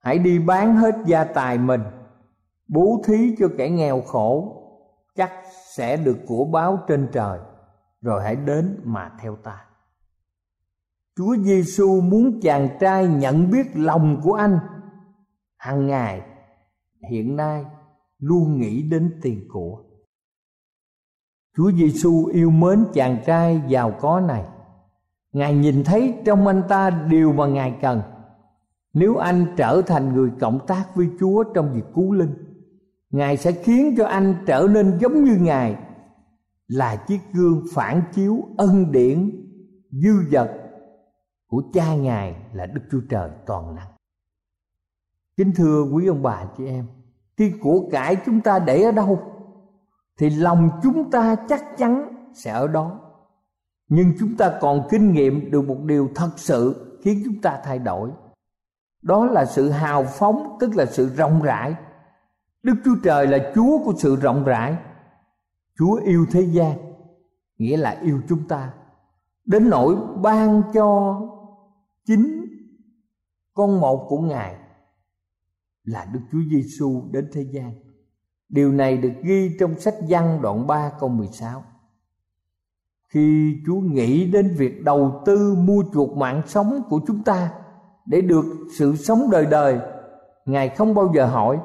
Hãy 0.00 0.18
đi 0.18 0.38
bán 0.38 0.76
hết 0.76 0.94
gia 1.06 1.24
tài 1.24 1.58
mình, 1.58 1.82
Bố 2.68 3.02
thí 3.04 3.36
cho 3.38 3.48
kẻ 3.58 3.70
nghèo 3.70 4.00
khổ, 4.00 4.58
Chắc 5.16 5.30
sẽ 5.76 5.96
được 5.96 6.18
của 6.26 6.44
báo 6.44 6.78
trên 6.88 7.08
trời, 7.12 7.38
Rồi 8.00 8.22
hãy 8.22 8.36
đến 8.36 8.80
mà 8.84 9.10
theo 9.20 9.36
ta. 9.36 9.64
Chúa 11.16 11.36
Giêsu 11.36 12.00
muốn 12.00 12.40
chàng 12.42 12.68
trai 12.80 13.06
nhận 13.06 13.50
biết 13.50 13.66
lòng 13.74 14.20
của 14.22 14.32
anh. 14.32 14.58
Hàng 15.56 15.86
ngày, 15.86 16.22
hiện 17.10 17.36
nay, 17.36 17.64
luôn 18.18 18.60
nghĩ 18.60 18.82
đến 18.82 19.18
tiền 19.22 19.48
của. 19.52 19.84
Chúa 21.56 21.72
Giêsu 21.72 22.26
yêu 22.26 22.50
mến 22.50 22.84
chàng 22.92 23.18
trai 23.26 23.62
giàu 23.68 23.92
có 24.00 24.20
này. 24.20 24.44
Ngài 25.32 25.54
nhìn 25.54 25.84
thấy 25.84 26.14
trong 26.24 26.46
anh 26.46 26.62
ta 26.68 26.90
điều 26.90 27.32
mà 27.32 27.46
Ngài 27.46 27.78
cần. 27.82 28.02
Nếu 28.92 29.16
anh 29.16 29.46
trở 29.56 29.82
thành 29.86 30.14
người 30.14 30.30
cộng 30.40 30.66
tác 30.66 30.84
với 30.94 31.08
Chúa 31.20 31.44
trong 31.54 31.72
việc 31.72 31.84
cứu 31.94 32.12
linh, 32.12 32.34
Ngài 33.10 33.36
sẽ 33.36 33.52
khiến 33.52 33.94
cho 33.98 34.06
anh 34.06 34.34
trở 34.46 34.66
nên 34.70 34.98
giống 35.00 35.24
như 35.24 35.36
Ngài, 35.40 35.76
là 36.68 36.96
chiếc 36.96 37.20
gương 37.32 37.64
phản 37.74 38.02
chiếu 38.12 38.42
ân 38.56 38.92
điển 38.92 39.30
dư 39.90 40.12
dật 40.30 40.50
của 41.46 41.62
cha 41.72 41.94
Ngài 41.94 42.36
là 42.52 42.66
Đức 42.66 42.80
Chúa 42.90 43.00
Trời 43.10 43.30
toàn 43.46 43.74
năng. 43.74 43.88
Kính 45.36 45.52
thưa 45.56 45.82
quý 45.92 46.06
ông 46.06 46.22
bà 46.22 46.44
chị 46.56 46.66
em, 46.66 46.86
khi 47.36 47.52
của 47.60 47.88
cải 47.92 48.16
chúng 48.26 48.40
ta 48.40 48.58
để 48.58 48.82
ở 48.82 48.92
đâu 48.92 49.20
thì 50.18 50.30
lòng 50.30 50.70
chúng 50.82 51.10
ta 51.10 51.36
chắc 51.48 51.64
chắn 51.78 52.08
sẽ 52.34 52.50
ở 52.50 52.66
đó 52.66 53.00
nhưng 53.94 54.12
chúng 54.18 54.36
ta 54.36 54.58
còn 54.60 54.88
kinh 54.90 55.12
nghiệm 55.12 55.50
được 55.50 55.68
một 55.68 55.78
điều 55.84 56.08
thật 56.14 56.30
sự 56.36 56.74
khiến 57.02 57.22
chúng 57.24 57.40
ta 57.40 57.60
thay 57.64 57.78
đổi 57.78 58.10
đó 59.02 59.26
là 59.26 59.44
sự 59.44 59.68
hào 59.68 60.04
phóng, 60.04 60.56
tức 60.60 60.76
là 60.76 60.86
sự 60.86 61.08
rộng 61.16 61.42
rãi 61.42 61.74
đức 62.62 62.74
chúa 62.84 62.94
trời 63.04 63.26
là 63.26 63.52
chúa 63.54 63.78
của 63.84 63.92
sự 63.98 64.16
rộng 64.16 64.44
rãi 64.44 64.76
chúa 65.78 65.94
yêu 66.04 66.26
thế 66.30 66.40
gian, 66.40 66.78
nghĩa 67.58 67.76
là 67.76 67.90
yêu 67.90 68.20
chúng 68.28 68.48
ta 68.48 68.74
đến 69.44 69.70
nỗi 69.70 69.96
ban 70.22 70.62
cho 70.74 71.20
chính 72.06 72.46
con 73.54 73.80
một 73.80 74.06
của 74.08 74.20
ngài 74.20 74.56
là 75.84 76.04
Đức 76.12 76.20
Chúa 76.32 76.38
Giêsu 76.50 77.02
đến 77.10 77.30
thế 77.32 77.42
gian. 77.42 77.72
Điều 78.48 78.72
này 78.72 78.96
được 78.96 79.12
ghi 79.22 79.56
trong 79.60 79.78
sách 79.78 79.94
Giăng 80.06 80.42
đoạn 80.42 80.66
3 80.66 80.92
câu 81.00 81.08
16. 81.08 81.64
Khi 83.12 83.56
Chúa 83.66 83.80
nghĩ 83.80 84.30
đến 84.30 84.54
việc 84.58 84.84
đầu 84.84 85.22
tư 85.26 85.54
mua 85.54 85.84
chuộc 85.92 86.16
mạng 86.16 86.42
sống 86.46 86.82
của 86.88 87.00
chúng 87.06 87.22
ta 87.22 87.52
để 88.06 88.20
được 88.20 88.44
sự 88.78 88.96
sống 88.96 89.28
đời 89.30 89.46
đời, 89.46 89.78
Ngài 90.46 90.68
không 90.68 90.94
bao 90.94 91.12
giờ 91.14 91.26
hỏi 91.26 91.58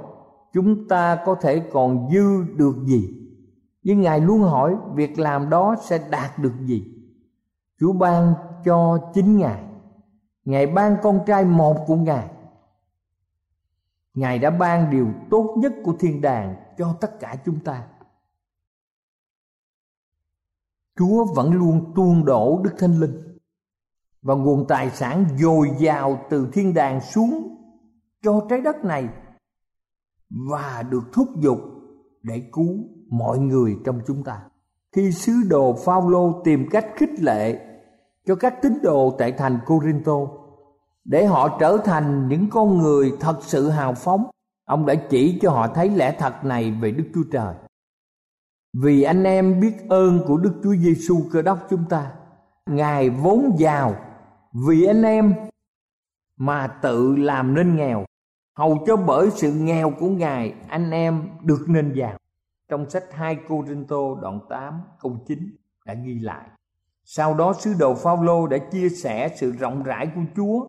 chúng 0.54 0.88
ta 0.88 1.18
có 1.26 1.36
thể 1.42 1.60
còn 1.72 2.10
dư 2.14 2.44
được 2.56 2.76
gì. 2.86 3.10
Nhưng 3.84 4.02
Ngài 4.02 4.20
luôn 4.20 4.42
hỏi 4.42 4.76
việc 4.96 5.20
làm 5.20 5.50
đó 5.50 5.76
sẽ 5.82 6.00
đạt 6.10 6.40
được 6.40 6.54
gì. 6.62 6.86
Chúa 7.80 7.94
ban 7.94 8.34
cho 8.66 9.00
chính 9.14 9.38
Ngài. 9.38 9.64
Ngài 10.46 10.68
ban 10.68 10.96
con 11.04 11.20
trai 11.26 11.46
một 11.46 11.78
của 11.88 11.96
Ngài 11.96 12.28
Ngài 14.14 14.40
đã 14.40 14.50
ban 14.50 14.92
điều 14.92 15.08
tốt 15.30 15.56
nhất 15.58 15.74
của 15.84 15.94
thiên 16.00 16.22
đàng 16.22 16.56
cho 16.78 16.94
tất 17.02 17.20
cả 17.20 17.36
chúng 17.46 17.60
ta. 17.60 17.84
Chúa 20.98 21.26
vẫn 21.36 21.54
luôn 21.54 21.94
tuôn 21.96 22.26
đổ 22.26 22.62
Đức 22.64 22.72
Thánh 22.80 23.00
Linh 23.00 23.38
và 24.22 24.36
nguồn 24.36 24.68
tài 24.68 24.90
sản 24.90 25.26
dồi 25.38 25.72
dào 25.80 26.20
từ 26.30 26.48
thiên 26.54 26.74
đàng 26.74 27.02
xuống 27.02 27.58
cho 28.24 28.46
trái 28.50 28.62
đất 28.62 28.86
này 28.86 29.10
và 30.30 30.84
được 30.90 31.04
thúc 31.14 31.28
giục 31.40 31.60
để 32.24 32.50
cứu 32.54 32.76
mọi 33.10 33.40
người 33.40 33.78
trong 33.86 34.00
chúng 34.08 34.24
ta. 34.24 34.42
Khi 34.96 35.12
sứ 35.12 35.34
đồ 35.50 35.74
Phaolô 35.86 36.42
tìm 36.44 36.68
cách 36.72 36.86
khích 36.96 37.20
lệ 37.20 37.60
cho 38.26 38.36
các 38.36 38.62
tín 38.62 38.78
đồ 38.84 39.16
tại 39.20 39.32
thành 39.32 39.60
Corinto 39.66 40.18
để 41.06 41.26
họ 41.26 41.58
trở 41.60 41.78
thành 41.86 42.28
những 42.28 42.50
con 42.50 42.78
người 42.78 43.12
thật 43.20 43.38
sự 43.42 43.70
hào 43.70 43.94
phóng, 43.94 44.24
ông 44.66 44.86
đã 44.86 44.96
chỉ 44.96 45.40
cho 45.42 45.52
họ 45.52 45.68
thấy 45.68 45.90
lẽ 45.90 46.16
thật 46.20 46.46
này 46.46 46.72
về 46.82 46.92
đức 46.92 47.04
chúa 47.14 47.24
trời 47.32 47.56
vì 48.84 49.04
anh 49.04 49.24
em 49.24 49.60
biết 49.60 49.74
ơn 49.90 50.20
của 50.28 50.38
đức 50.38 50.54
chúa 50.64 50.76
giêsu 50.76 51.16
cơ 51.32 51.42
đốc 51.42 51.60
chúng 51.70 51.84
ta, 51.90 52.12
ngài 52.66 53.10
vốn 53.10 53.56
giàu. 53.58 53.96
Vì 54.68 54.86
anh 54.86 55.04
em 55.04 55.34
mà 56.38 56.68
tự 56.68 57.16
làm 57.16 57.56
nên 57.56 57.76
nghèo, 57.76 58.06
hầu 58.54 58.84
cho 58.88 58.98
bởi 58.98 59.30
sự 59.32 59.52
nghèo 59.54 59.94
của 60.00 60.10
ngài, 60.10 60.54
anh 60.68 60.92
em 60.92 61.30
được 61.44 61.66
nên 61.68 61.94
giàu. 61.94 62.18
Trong 62.70 62.90
sách 62.90 63.04
2 63.12 63.38
Cô-rinh-tô 63.48 64.18
đoạn 64.22 64.40
8 64.50 64.82
câu 65.02 65.18
9 65.28 65.56
đã 65.86 65.94
ghi 65.94 66.20
lại. 66.20 66.48
Sau 67.04 67.34
đó 67.34 67.54
sứ 67.54 67.74
đồ 67.80 67.94
Phaolô 67.94 68.48
đã 68.48 68.58
chia 68.58 68.90
sẻ 68.90 69.30
sự 69.36 69.52
rộng 69.52 69.84
rãi 69.84 70.08
của 70.16 70.22
Chúa, 70.36 70.68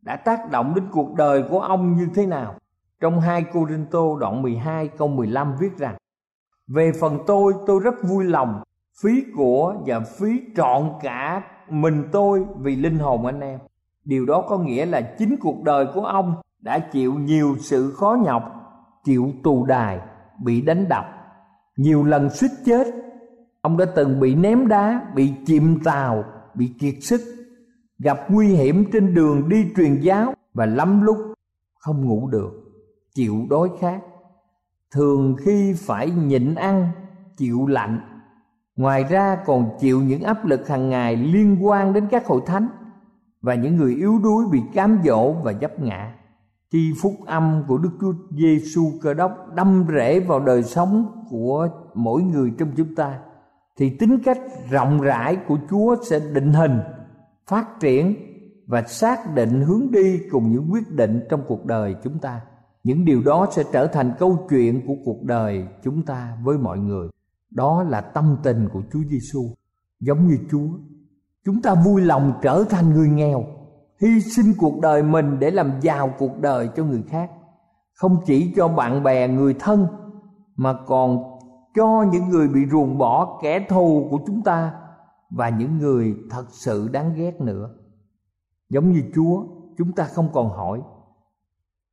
đã 0.00 0.16
tác 0.16 0.50
động 0.50 0.74
đến 0.74 0.84
cuộc 0.90 1.14
đời 1.14 1.44
của 1.50 1.60
ông 1.60 1.96
như 1.96 2.08
thế 2.14 2.26
nào. 2.26 2.54
Trong 3.00 3.20
2 3.20 3.44
Cô 3.52 3.66
Rinh 3.68 3.86
Tô 3.90 4.16
đoạn 4.20 4.42
12 4.42 4.88
câu 4.88 5.08
15 5.08 5.56
viết 5.60 5.78
rằng 5.78 5.96
về 6.66 6.92
phần 7.00 7.18
tôi, 7.26 7.52
tôi 7.66 7.80
rất 7.80 7.94
vui 8.02 8.24
lòng 8.24 8.62
phí 9.02 9.24
của 9.36 9.74
và 9.86 10.00
phí 10.00 10.40
trọn 10.56 10.90
cả 11.02 11.42
mình 11.70 12.04
tôi 12.12 12.44
vì 12.60 12.76
linh 12.76 12.98
hồn 12.98 13.26
anh 13.26 13.40
em. 13.40 13.58
Điều 14.04 14.26
đó 14.26 14.44
có 14.48 14.58
nghĩa 14.58 14.86
là 14.86 15.00
chính 15.18 15.36
cuộc 15.40 15.62
đời 15.62 15.86
của 15.94 16.04
ông 16.04 16.34
đã 16.60 16.78
chịu 16.78 17.14
nhiều 17.14 17.56
sự 17.60 17.90
khó 17.90 18.16
nhọc, 18.24 18.42
chịu 19.04 19.32
tù 19.42 19.64
đài, 19.64 20.00
bị 20.42 20.60
đánh 20.60 20.88
đập, 20.88 21.04
nhiều 21.76 22.04
lần 22.04 22.30
suýt 22.30 22.50
chết. 22.64 22.86
Ông 23.60 23.76
đã 23.76 23.84
từng 23.96 24.20
bị 24.20 24.34
ném 24.34 24.68
đá, 24.68 25.06
bị 25.14 25.32
chìm 25.46 25.80
tàu, 25.84 26.24
bị 26.54 26.72
kiệt 26.80 26.94
sức, 27.00 27.20
gặp 27.98 28.18
nguy 28.28 28.46
hiểm 28.46 28.84
trên 28.92 29.14
đường 29.14 29.48
đi 29.48 29.66
truyền 29.76 30.00
giáo 30.00 30.34
và 30.54 30.66
lắm 30.66 31.02
lúc 31.02 31.16
không 31.78 32.04
ngủ 32.04 32.28
được, 32.28 32.50
chịu 33.14 33.46
đói 33.50 33.68
khát. 33.80 34.00
Thường 34.94 35.36
khi 35.38 35.74
phải 35.78 36.10
nhịn 36.10 36.54
ăn, 36.54 36.88
chịu 37.36 37.66
lạnh. 37.66 38.00
Ngoài 38.76 39.04
ra 39.04 39.36
còn 39.46 39.70
chịu 39.80 40.02
những 40.02 40.22
áp 40.22 40.46
lực 40.46 40.68
hàng 40.68 40.88
ngày 40.88 41.16
liên 41.16 41.66
quan 41.66 41.92
đến 41.92 42.06
các 42.10 42.26
hội 42.26 42.40
thánh 42.46 42.68
và 43.42 43.54
những 43.54 43.76
người 43.76 43.94
yếu 43.94 44.18
đuối 44.18 44.44
bị 44.52 44.62
cám 44.74 44.98
dỗ 45.04 45.32
và 45.32 45.52
dấp 45.60 45.80
ngã. 45.80 46.14
Khi 46.72 46.92
phúc 47.02 47.14
âm 47.26 47.64
của 47.68 47.78
Đức 47.78 47.90
Chúa 48.00 48.12
Giêsu 48.30 48.92
Cơ 49.02 49.14
Đốc 49.14 49.54
đâm 49.54 49.86
rễ 49.94 50.20
vào 50.20 50.40
đời 50.40 50.62
sống 50.62 51.24
của 51.30 51.68
mỗi 51.94 52.22
người 52.22 52.52
trong 52.58 52.68
chúng 52.76 52.94
ta 52.94 53.18
thì 53.78 53.96
tính 53.98 54.18
cách 54.24 54.38
rộng 54.70 55.00
rãi 55.00 55.36
của 55.36 55.58
Chúa 55.70 55.96
sẽ 56.10 56.20
định 56.32 56.52
hình, 56.52 56.80
phát 57.46 57.80
triển 57.80 58.16
và 58.66 58.82
xác 58.82 59.34
định 59.34 59.60
hướng 59.60 59.90
đi 59.90 60.20
cùng 60.30 60.52
những 60.52 60.72
quyết 60.72 60.90
định 60.90 61.20
trong 61.30 61.42
cuộc 61.48 61.64
đời 61.64 61.94
chúng 62.04 62.18
ta. 62.18 62.40
Những 62.84 63.04
điều 63.04 63.22
đó 63.22 63.46
sẽ 63.50 63.62
trở 63.72 63.86
thành 63.86 64.12
câu 64.18 64.46
chuyện 64.50 64.86
của 64.86 64.94
cuộc 65.04 65.22
đời 65.22 65.68
chúng 65.82 66.02
ta 66.02 66.38
với 66.42 66.58
mọi 66.58 66.78
người. 66.78 67.08
Đó 67.50 67.82
là 67.82 68.00
tâm 68.00 68.36
tình 68.42 68.68
của 68.72 68.82
Chúa 68.92 69.02
Giêsu, 69.10 69.40
giống 70.00 70.28
như 70.28 70.38
Chúa. 70.50 70.68
Chúng 71.44 71.62
ta 71.62 71.74
vui 71.74 72.02
lòng 72.02 72.32
trở 72.42 72.64
thành 72.70 72.94
người 72.94 73.08
nghèo, 73.08 73.44
hy 74.00 74.20
sinh 74.20 74.52
cuộc 74.58 74.80
đời 74.80 75.02
mình 75.02 75.38
để 75.38 75.50
làm 75.50 75.72
giàu 75.80 76.14
cuộc 76.18 76.40
đời 76.40 76.68
cho 76.76 76.84
người 76.84 77.02
khác, 77.08 77.30
không 77.94 78.16
chỉ 78.26 78.52
cho 78.56 78.68
bạn 78.68 79.02
bè 79.02 79.28
người 79.28 79.54
thân 79.54 79.86
mà 80.56 80.74
còn 80.86 81.34
cho 81.74 82.04
những 82.12 82.28
người 82.28 82.48
bị 82.48 82.60
ruồng 82.70 82.98
bỏ 82.98 83.40
kẻ 83.42 83.66
thù 83.68 84.08
của 84.10 84.18
chúng 84.26 84.42
ta 84.42 84.72
và 85.30 85.48
những 85.48 85.78
người 85.78 86.14
thật 86.30 86.44
sự 86.50 86.88
đáng 86.88 87.14
ghét 87.16 87.40
nữa 87.40 87.70
giống 88.68 88.92
như 88.92 89.02
chúa 89.14 89.44
chúng 89.78 89.92
ta 89.92 90.04
không 90.04 90.28
còn 90.32 90.48
hỏi 90.48 90.82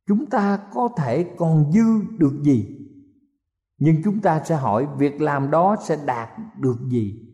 chúng 0.08 0.26
ta 0.26 0.58
có 0.74 0.88
thể 0.96 1.24
còn 1.36 1.72
dư 1.72 2.16
được 2.18 2.42
gì 2.42 2.78
nhưng 3.78 4.02
chúng 4.04 4.20
ta 4.20 4.42
sẽ 4.44 4.56
hỏi, 4.56 4.86
việc 4.98 5.20
làm 5.20 5.50
đó 5.50 5.76
sẽ 5.84 5.98
đạt 6.06 6.28
được 6.58 6.76
gì 6.88 7.28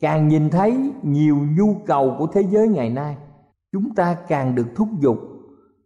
càng 0.00 0.28
nhìn 0.28 0.50
thấy 0.50 0.92
nhiều 1.02 1.36
nhu 1.56 1.76
cầu 1.86 2.16
của 2.18 2.26
thế 2.26 2.42
giới 2.42 2.68
ngày 2.68 2.90
nay, 2.90 3.16
chúng 3.72 3.94
ta 3.94 4.16
càng 4.28 4.54
được 4.54 4.66
thúc 4.76 4.88
giục 5.00 5.18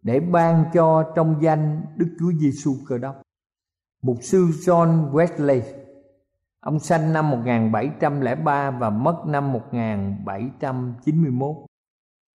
để 0.03 0.21
ban 0.21 0.65
cho 0.75 1.12
trong 1.17 1.43
danh 1.43 1.83
Đức 1.97 2.17
Chúa 2.19 2.33
Giêsu 2.41 2.75
Cơ 2.89 2.99
Đốc. 2.99 3.23
Mục 4.03 4.17
sư 4.23 4.47
John 4.47 5.12
Wesley, 5.12 5.61
Ông 6.61 6.79
sanh 6.79 7.12
năm 7.12 7.31
1703 7.31 8.71
và 8.71 8.91
mất 8.91 9.23
năm 9.27 9.53
1791. 9.53 11.57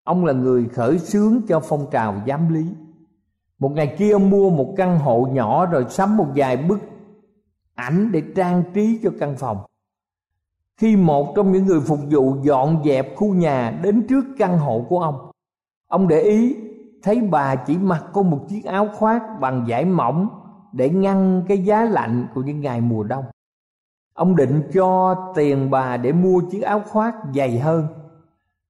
Ông 0.04 0.26
là 0.26 0.34
người 0.34 0.70
khởi 0.70 1.00
xướng 1.00 1.42
cho 1.48 1.60
phong 1.60 1.86
trào 1.92 2.22
giám 2.28 2.54
lý. 2.54 2.66
Một 3.62 3.72
ngày 3.72 3.96
kia 3.98 4.18
mua 4.18 4.50
một 4.50 4.74
căn 4.78 5.00
hộ 5.00 5.28
nhỏ 5.32 5.66
rồi 5.66 5.86
sắm 5.90 6.18
một 6.18 6.28
vài 6.36 6.58
bức 6.58 6.80
ảnh 7.76 8.12
để 8.12 8.24
trang 8.36 8.64
trí 8.74 9.00
cho 9.04 9.10
căn 9.20 9.36
phòng. 9.38 9.58
Khi 10.78 10.96
một 10.96 11.34
trong 11.36 11.52
những 11.52 11.66
người 11.66 11.82
phục 11.82 12.00
vụ 12.10 12.36
dọn 12.42 12.82
dẹp 12.86 13.16
khu 13.16 13.34
nhà 13.34 13.80
đến 13.84 14.08
trước 14.08 14.26
căn 14.38 14.58
hộ 14.58 14.86
của 14.90 15.00
ông, 15.00 15.32
ông 15.88 16.08
để 16.08 16.22
ý 16.22 16.56
thấy 17.04 17.22
bà 17.22 17.56
chỉ 17.56 17.78
mặc 17.78 18.06
có 18.14 18.22
một 18.22 18.40
chiếc 18.50 18.66
áo 18.66 18.88
khoác 18.96 19.24
bằng 19.40 19.66
vải 19.68 19.86
mỏng 19.86 20.30
để 20.74 20.90
ngăn 20.90 21.44
cái 21.48 21.58
giá 21.58 21.84
lạnh 21.84 22.28
của 22.36 22.42
những 22.42 22.62
ngày 22.62 22.82
mùa 22.82 23.04
đông. 23.04 23.26
Ông 24.14 24.36
định 24.36 24.64
cho 24.74 25.16
tiền 25.36 25.72
bà 25.72 25.98
để 25.98 26.12
mua 26.12 26.42
chiếc 26.52 26.62
áo 26.62 26.82
khoác 26.90 27.16
dày 27.36 27.60
hơn 27.60 27.88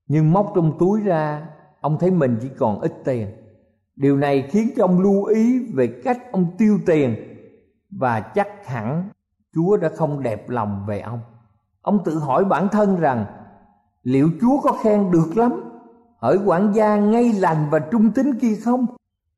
Nhưng 0.07 0.33
móc 0.33 0.51
trong 0.55 0.77
túi 0.79 1.01
ra 1.01 1.47
Ông 1.81 1.97
thấy 1.99 2.11
mình 2.11 2.37
chỉ 2.41 2.49
còn 2.57 2.79
ít 2.79 2.93
tiền 3.05 3.40
Điều 4.01 4.17
này 4.17 4.49
khiến 4.51 4.69
cho 4.75 4.83
ông 4.83 4.99
lưu 4.99 5.23
ý 5.23 5.65
về 5.73 6.01
cách 6.03 6.31
ông 6.31 6.45
tiêu 6.57 6.79
tiền 6.85 7.15
Và 7.89 8.19
chắc 8.19 8.67
hẳn 8.67 9.09
Chúa 9.53 9.77
đã 9.77 9.89
không 9.95 10.23
đẹp 10.23 10.49
lòng 10.49 10.85
về 10.87 10.99
ông. 10.99 11.19
Ông 11.81 12.03
tự 12.05 12.19
hỏi 12.19 12.45
bản 12.45 12.67
thân 12.71 12.99
rằng, 12.99 13.25
Liệu 14.03 14.29
Chúa 14.41 14.61
có 14.61 14.71
khen 14.83 15.11
được 15.11 15.37
lắm? 15.37 15.51
Hỡi 16.17 16.37
quản 16.45 16.73
gia 16.73 16.95
ngay 16.95 17.33
lành 17.33 17.67
và 17.71 17.79
trung 17.79 18.11
tín 18.11 18.39
kia 18.39 18.55
không? 18.63 18.85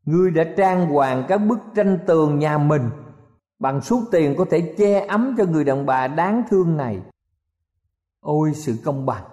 Ngươi 0.06 0.32
đã 0.32 0.43
trang 0.58 0.89
hoàng 0.89 1.26
các 1.28 1.38
bức 1.38 1.60
tranh 1.76 1.99
tường 2.08 2.39
nhà 2.39 2.58
mình, 2.58 2.89
bằng 3.60 3.82
số 3.82 4.04
tiền 4.12 4.36
có 4.38 4.45
thể 4.52 4.73
che 4.78 5.06
ấm 5.06 5.36
cho 5.38 5.45
người 5.45 5.63
đàn 5.63 5.86
bà 5.86 6.08
đáng 6.08 6.43
thương 6.49 6.78
này. 6.78 7.02
Ôi, 8.19 8.54
sự 8.56 8.78
công 8.86 9.06
bằng, 9.06 9.23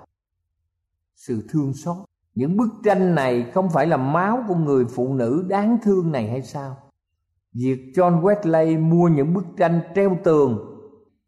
sự 1.14 1.46
thương 1.50 1.72
xót 1.74 2.09
những 2.34 2.56
bức 2.56 2.68
tranh 2.84 3.14
này 3.14 3.50
không 3.54 3.70
phải 3.70 3.86
là 3.86 3.96
máu 3.96 4.44
của 4.48 4.54
người 4.54 4.84
phụ 4.84 5.14
nữ 5.14 5.44
đáng 5.48 5.78
thương 5.82 6.12
này 6.12 6.28
hay 6.28 6.42
sao? 6.42 6.76
Việc 7.52 7.92
john 7.94 8.22
wesley 8.22 8.88
mua 8.88 9.08
những 9.08 9.34
bức 9.34 9.44
tranh 9.56 9.80
treo 9.94 10.16
tường 10.24 10.58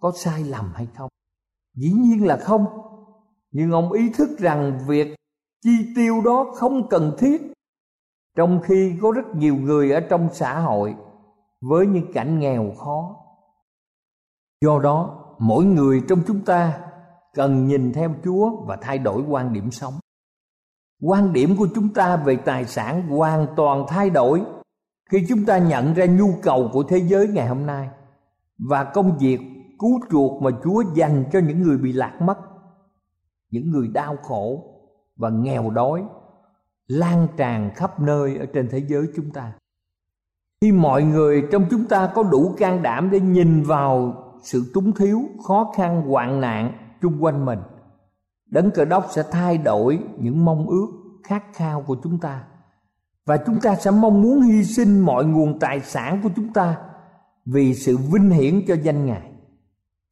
có 0.01 0.13
sai 0.17 0.45
lầm 0.45 0.73
hay 0.75 0.89
không? 0.95 1.11
Dĩ 1.75 1.93
nhiên 1.93 2.27
là 2.27 2.37
không. 2.37 2.67
Nhưng 3.51 3.73
ông 3.73 3.93
ý 3.93 4.11
thức 4.11 4.39
rằng 4.39 4.79
việc 4.87 5.15
chi 5.65 5.93
tiêu 5.97 6.23
đó 6.25 6.53
không 6.55 6.89
cần 6.89 7.15
thiết. 7.19 7.53
Trong 8.37 8.61
khi 8.65 8.95
có 9.03 9.13
rất 9.13 9.35
nhiều 9.35 9.57
người 9.57 9.93
ở 9.93 10.01
trong 10.01 10.29
xã 10.33 10.61
hội 10.61 10.95
với 11.61 11.87
những 11.87 12.13
cảnh 12.13 12.39
nghèo 12.39 12.73
khó. 12.79 13.17
Do 14.61 14.79
đó, 14.79 15.25
mỗi 15.39 15.65
người 15.65 16.03
trong 16.09 16.23
chúng 16.27 16.45
ta 16.45 16.81
cần 17.35 17.67
nhìn 17.67 17.93
theo 17.93 18.15
chúa 18.25 18.65
và 18.67 18.79
thay 18.81 18.99
đổi 18.99 19.23
quan 19.29 19.53
điểm 19.53 19.71
sống 19.71 19.95
quan 21.03 21.33
điểm 21.33 21.57
của 21.57 21.69
chúng 21.75 21.89
ta 21.89 22.17
về 22.17 22.37
tài 22.37 22.65
sản 22.65 23.09
hoàn 23.09 23.47
toàn 23.57 23.85
thay 23.89 24.11
đổi 24.11 24.43
khi 25.11 25.27
chúng 25.29 25.45
ta 25.45 25.59
nhận 25.59 25.95
ra 25.95 26.07
nhu 26.07 26.35
cầu 26.43 26.71
của 26.73 26.83
thế 26.83 26.99
giới 26.99 27.29
ngày 27.29 27.49
hôm 27.49 27.67
nay 27.67 27.89
và 28.59 28.85
công 28.85 29.19
việc, 29.19 29.41
cứu 29.79 30.01
chuộc 30.11 30.43
mà 30.43 30.51
chúa 30.65 30.85
dành 30.95 31.25
cho 31.33 31.39
những 31.39 31.63
người 31.63 31.79
bị 31.79 31.93
lạc 31.93 32.19
mất, 32.21 32.39
những 33.51 33.71
người 33.71 33.89
đau 33.89 34.17
khổ 34.23 34.65
và 35.17 35.31
nghèo 35.31 35.71
đói, 35.71 36.05
lan 36.87 37.27
tràn 37.37 37.71
khắp 37.75 38.01
nơi 38.01 38.37
ở 38.37 38.47
trên 38.47 38.69
thế 38.71 38.79
giới 38.89 39.07
chúng 39.17 39.31
ta. 39.31 39.53
Khi 40.61 40.73
mọi 40.73 41.03
người 41.03 41.43
trong 41.53 41.65
chúng 41.71 41.85
ta 41.85 42.13
có 42.15 42.23
đủ 42.23 42.55
can 42.59 42.83
đảm 42.83 43.11
để 43.11 43.21
nhìn 43.21 43.63
vào 43.63 44.15
sự 44.43 44.71
túng 44.75 44.93
thiếu, 44.93 45.23
khó 45.47 45.73
khăn, 45.77 46.03
hoạn 46.03 46.41
nạn 46.41 46.73
chung 47.03 47.25
quanh 47.25 47.45
mình 47.45 47.59
đấng 48.53 48.71
cờ 48.71 48.85
đốc 48.85 49.07
sẽ 49.11 49.23
thay 49.31 49.59
đổi 49.59 49.99
những 50.19 50.45
mong 50.45 50.67
ước 50.67 50.87
khát 51.25 51.45
khao 51.55 51.83
của 51.83 51.97
chúng 52.03 52.19
ta. 52.19 52.45
Và 53.27 53.37
chúng 53.37 53.61
ta 53.61 53.75
sẽ 53.75 53.91
mong 53.91 54.23
muốn 54.23 54.41
hy 54.41 54.65
sinh 54.65 55.01
mọi 55.01 55.25
nguồn 55.25 55.59
tài 55.59 55.81
sản 55.81 56.21
của 56.23 56.29
chúng 56.37 56.53
ta 56.53 56.77
vì 57.45 57.75
sự 57.75 57.97
vinh 57.97 58.31
hiển 58.31 58.63
cho 58.69 58.77
danh 58.83 59.07
ngài. 59.07 59.33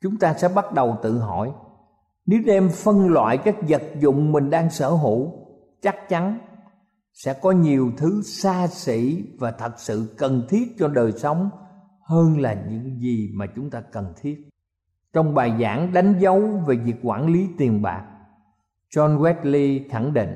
Chúng 0.03 0.17
ta 0.17 0.35
sẽ 0.35 0.49
bắt 0.49 0.73
đầu 0.73 0.97
tự 1.03 1.19
hỏi, 1.19 1.53
nếu 2.27 2.41
đem 2.47 2.69
phân 2.69 3.09
loại 3.09 3.39
các 3.39 3.57
vật 3.69 3.83
dụng 4.01 4.33
mình 4.33 4.51
đang 4.51 4.71
sở 4.71 4.91
hữu, 4.91 5.33
chắc 5.83 6.09
chắn 6.09 6.39
sẽ 7.13 7.35
có 7.43 7.51
nhiều 7.51 7.91
thứ 7.97 8.23
xa 8.23 8.67
xỉ 8.67 9.25
và 9.39 9.51
thật 9.51 9.73
sự 9.77 10.15
cần 10.19 10.43
thiết 10.49 10.77
cho 10.79 10.89
đời 10.89 11.13
sống 11.13 11.51
hơn 12.03 12.41
là 12.41 12.55
những 12.71 13.01
gì 13.01 13.31
mà 13.35 13.47
chúng 13.57 13.71
ta 13.71 13.81
cần 13.81 14.13
thiết. 14.21 14.49
Trong 15.13 15.35
bài 15.35 15.55
giảng 15.61 15.93
đánh 15.93 16.15
dấu 16.19 16.41
về 16.67 16.77
việc 16.77 16.97
quản 17.03 17.33
lý 17.33 17.49
tiền 17.59 17.83
bạc 17.83 18.05
john 18.95 19.19
wesley 19.19 19.89
khẳng 19.91 20.15
định, 20.15 20.31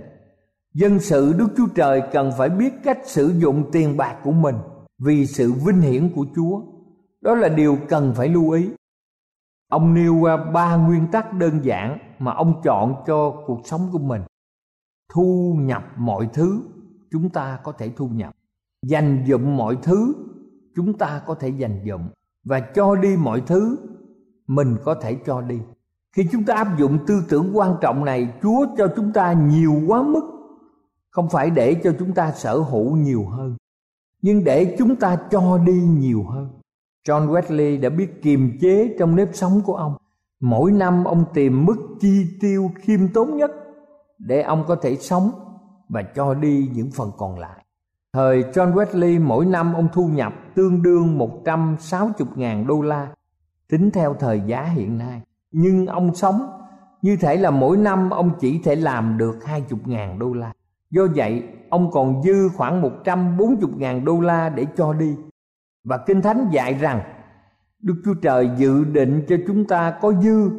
dân 0.75 1.01
sự 1.01 1.33
đức 1.39 1.49
chúa 1.57 1.67
trời 1.75 2.03
cần 2.13 2.31
phải 2.39 2.49
biết 2.49 2.73
cách 2.85 2.99
sử 3.05 3.35
dụng 3.39 3.71
tiền 3.73 3.97
bạc 3.97 4.21
của 4.25 4.33
mình 4.33 4.57
vì 4.99 5.27
sự 5.27 5.53
vinh 5.53 5.81
hiển 5.81 6.11
của 6.15 6.27
chúa. 6.37 6.61
Đó 7.21 7.35
là 7.35 7.49
điều 7.49 7.79
cần 7.89 8.13
phải 8.17 8.29
lưu 8.29 8.51
ý. 8.51 8.71
Ông 9.69 9.95
nêu 9.95 10.17
qua 10.21 10.37
ba 10.37 10.77
nguyên 10.77 11.07
tắc 11.13 11.33
đơn 11.33 11.61
giản 11.63 11.99
mà 12.19 12.33
ông 12.33 12.61
chọn 12.65 12.95
cho 13.07 13.43
cuộc 13.47 13.61
sống 13.65 13.89
của 13.93 13.99
mình. 13.99 14.23
Thu 15.13 15.57
nhập 15.61 15.85
mọi 15.97 16.29
thứ, 16.33 16.63
chúng 17.11 17.31
ta 17.31 17.59
có 17.65 17.73
thể 17.73 17.91
thu 17.97 18.09
nhập. 18.09 18.35
Dành 18.83 19.25
dụm 19.29 19.57
mọi 19.57 19.79
thứ, 19.83 20.15
chúng 20.77 20.99
ta 20.99 21.23
có 21.27 21.35
thể 21.35 21.49
dành 21.49 21.85
dụm. 21.89 22.01
Và 22.45 22.61
cho 22.61 22.97
đi 22.97 23.17
mọi 23.17 23.43
thứ, 23.47 23.77
mình 24.47 24.77
có 24.85 24.95
thể 24.95 25.17
cho 25.27 25.41
đi 25.41 25.59
khi 26.17 26.29
chúng 26.33 26.45
ta 26.45 26.55
áp 26.55 26.79
dụng 26.79 26.99
tư 27.07 27.25
tưởng 27.29 27.51
quan 27.55 27.77
trọng 27.81 28.05
này, 28.05 28.29
chúa 28.43 28.67
cho 28.79 28.93
chúng 28.97 29.13
ta 29.13 29.33
nhiều 29.33 29.83
quá 29.87 30.03
mức 30.03 30.31
không 31.11 31.29
phải 31.29 31.51
để 31.51 31.75
cho 31.85 31.93
chúng 31.99 32.13
ta 32.13 32.33
sở 32.33 32.59
hữu 32.59 32.97
nhiều 32.97 33.27
hơn, 33.27 33.57
nhưng 34.23 34.45
để 34.45 34.77
chúng 34.79 34.97
ta 34.97 35.19
cho 35.31 35.59
đi 35.59 35.73
nhiều 35.73 36.25
hơn 36.25 36.49
john 37.09 37.29
wesley 37.29 37.81
đã 37.81 37.89
biết 37.89 38.23
kiềm 38.23 38.59
chế 38.61 38.97
trong 38.99 39.17
nếp 39.17 39.29
sống 39.33 39.61
của 39.65 39.77
ông 39.77 39.97
mỗi 40.41 40.73
năm 40.73 41.05
ông 41.05 41.25
tìm 41.35 41.65
mức 41.65 41.77
chi 42.01 42.27
tiêu 42.41 42.71
khiêm 42.75 43.09
tốn 43.09 43.37
nhất 43.37 43.51
để 44.19 44.43
ông 44.43 44.65
có 44.69 44.77
thể 44.77 44.97
sống 44.97 45.31
và 45.89 46.03
cho 46.03 46.35
đi 46.35 46.71
những 46.75 46.91
phần 46.91 47.11
còn 47.19 47.39
lại. 47.39 47.65
Thời 48.13 48.43
John 48.43 48.75
Wesley, 48.75 49.27
mỗi 49.27 49.47
năm 49.47 49.75
ông 49.75 49.89
thu 49.93 50.09
nhập 50.09 50.33
tương 50.55 50.83
đương 50.83 51.19
160.000 51.19 52.67
đô 52.67 52.81
la, 52.81 53.09
tính 53.69 53.91
theo 53.91 54.15
thời 54.15 54.41
giá 54.47 54.65
hiện 54.65 54.99
nay. 54.99 55.23
Nhưng 55.57 55.87
ông 55.87 56.15
sống 56.15 56.47
như 57.03 57.17
thể 57.17 57.37
là 57.37 57.51
mỗi 57.51 57.77
năm 57.77 58.11
ông 58.11 58.31
chỉ 58.41 58.59
thể 58.59 58.77
làm 58.77 59.19
được 59.19 59.39
20.000 59.41 60.19
đô 60.19 60.33
la. 60.33 60.53
Do 60.91 61.03
vậy, 61.17 61.43
ông 61.71 61.91
còn 61.91 62.23
dư 62.23 62.49
khoảng 62.57 62.83
140.000 62.83 64.05
đô 64.05 64.21
la 64.21 64.49
để 64.49 64.67
cho 64.77 64.93
đi. 64.93 65.17
Và 65.85 65.99
Kinh 66.07 66.23
Thánh 66.23 66.49
dạy 66.53 66.75
rằng 66.75 67.01
Đức 67.83 67.95
Chúa 68.05 68.15
Trời 68.15 68.51
dự 68.57 68.85
định 68.85 69.25
cho 69.29 69.37
chúng 69.47 69.65
ta 69.65 69.99
có 70.01 70.13
dư 70.13 70.51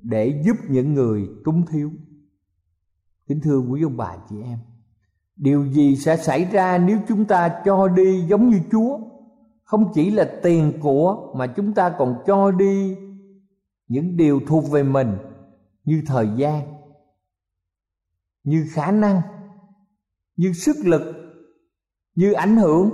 để 0.00 0.42
giúp 0.44 0.56
những 0.68 0.94
người 0.94 1.28
túng 1.44 1.66
thiếu. 1.66 1.90
Kính 3.28 3.40
thưa 3.40 3.58
quý 3.58 3.82
ông 3.82 3.96
bà 3.96 4.16
chị 4.30 4.36
em, 4.42 4.58
điều 5.36 5.66
gì 5.66 5.96
sẽ 5.96 6.16
xảy 6.16 6.44
ra 6.44 6.78
nếu 6.78 6.98
chúng 7.08 7.24
ta 7.24 7.60
cho 7.64 7.88
đi 7.88 8.20
giống 8.20 8.48
như 8.48 8.60
Chúa? 8.72 8.98
Không 9.64 9.92
chỉ 9.94 10.10
là 10.10 10.30
tiền 10.42 10.72
của 10.80 11.32
mà 11.36 11.46
chúng 11.46 11.72
ta 11.72 11.90
còn 11.98 12.14
cho 12.26 12.50
đi 12.50 12.96
những 13.90 14.16
điều 14.16 14.40
thuộc 14.46 14.70
về 14.70 14.82
mình 14.82 15.18
như 15.84 16.02
thời 16.06 16.28
gian, 16.36 16.74
như 18.44 18.66
khả 18.72 18.90
năng, 18.90 19.20
như 20.36 20.52
sức 20.52 20.76
lực, 20.84 21.02
như 22.14 22.32
ảnh 22.32 22.56
hưởng, 22.56 22.90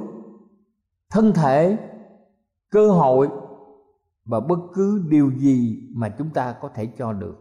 thân 1.11 1.32
thể, 1.32 1.78
cơ 2.70 2.90
hội 2.90 3.28
và 4.24 4.40
bất 4.40 4.59
cứ 4.74 5.04
điều 5.09 5.30
gì 5.30 5.88
mà 5.94 6.09
chúng 6.18 6.30
ta 6.30 6.56
có 6.61 6.68
thể 6.74 6.87
cho 6.98 7.12
được 7.12 7.37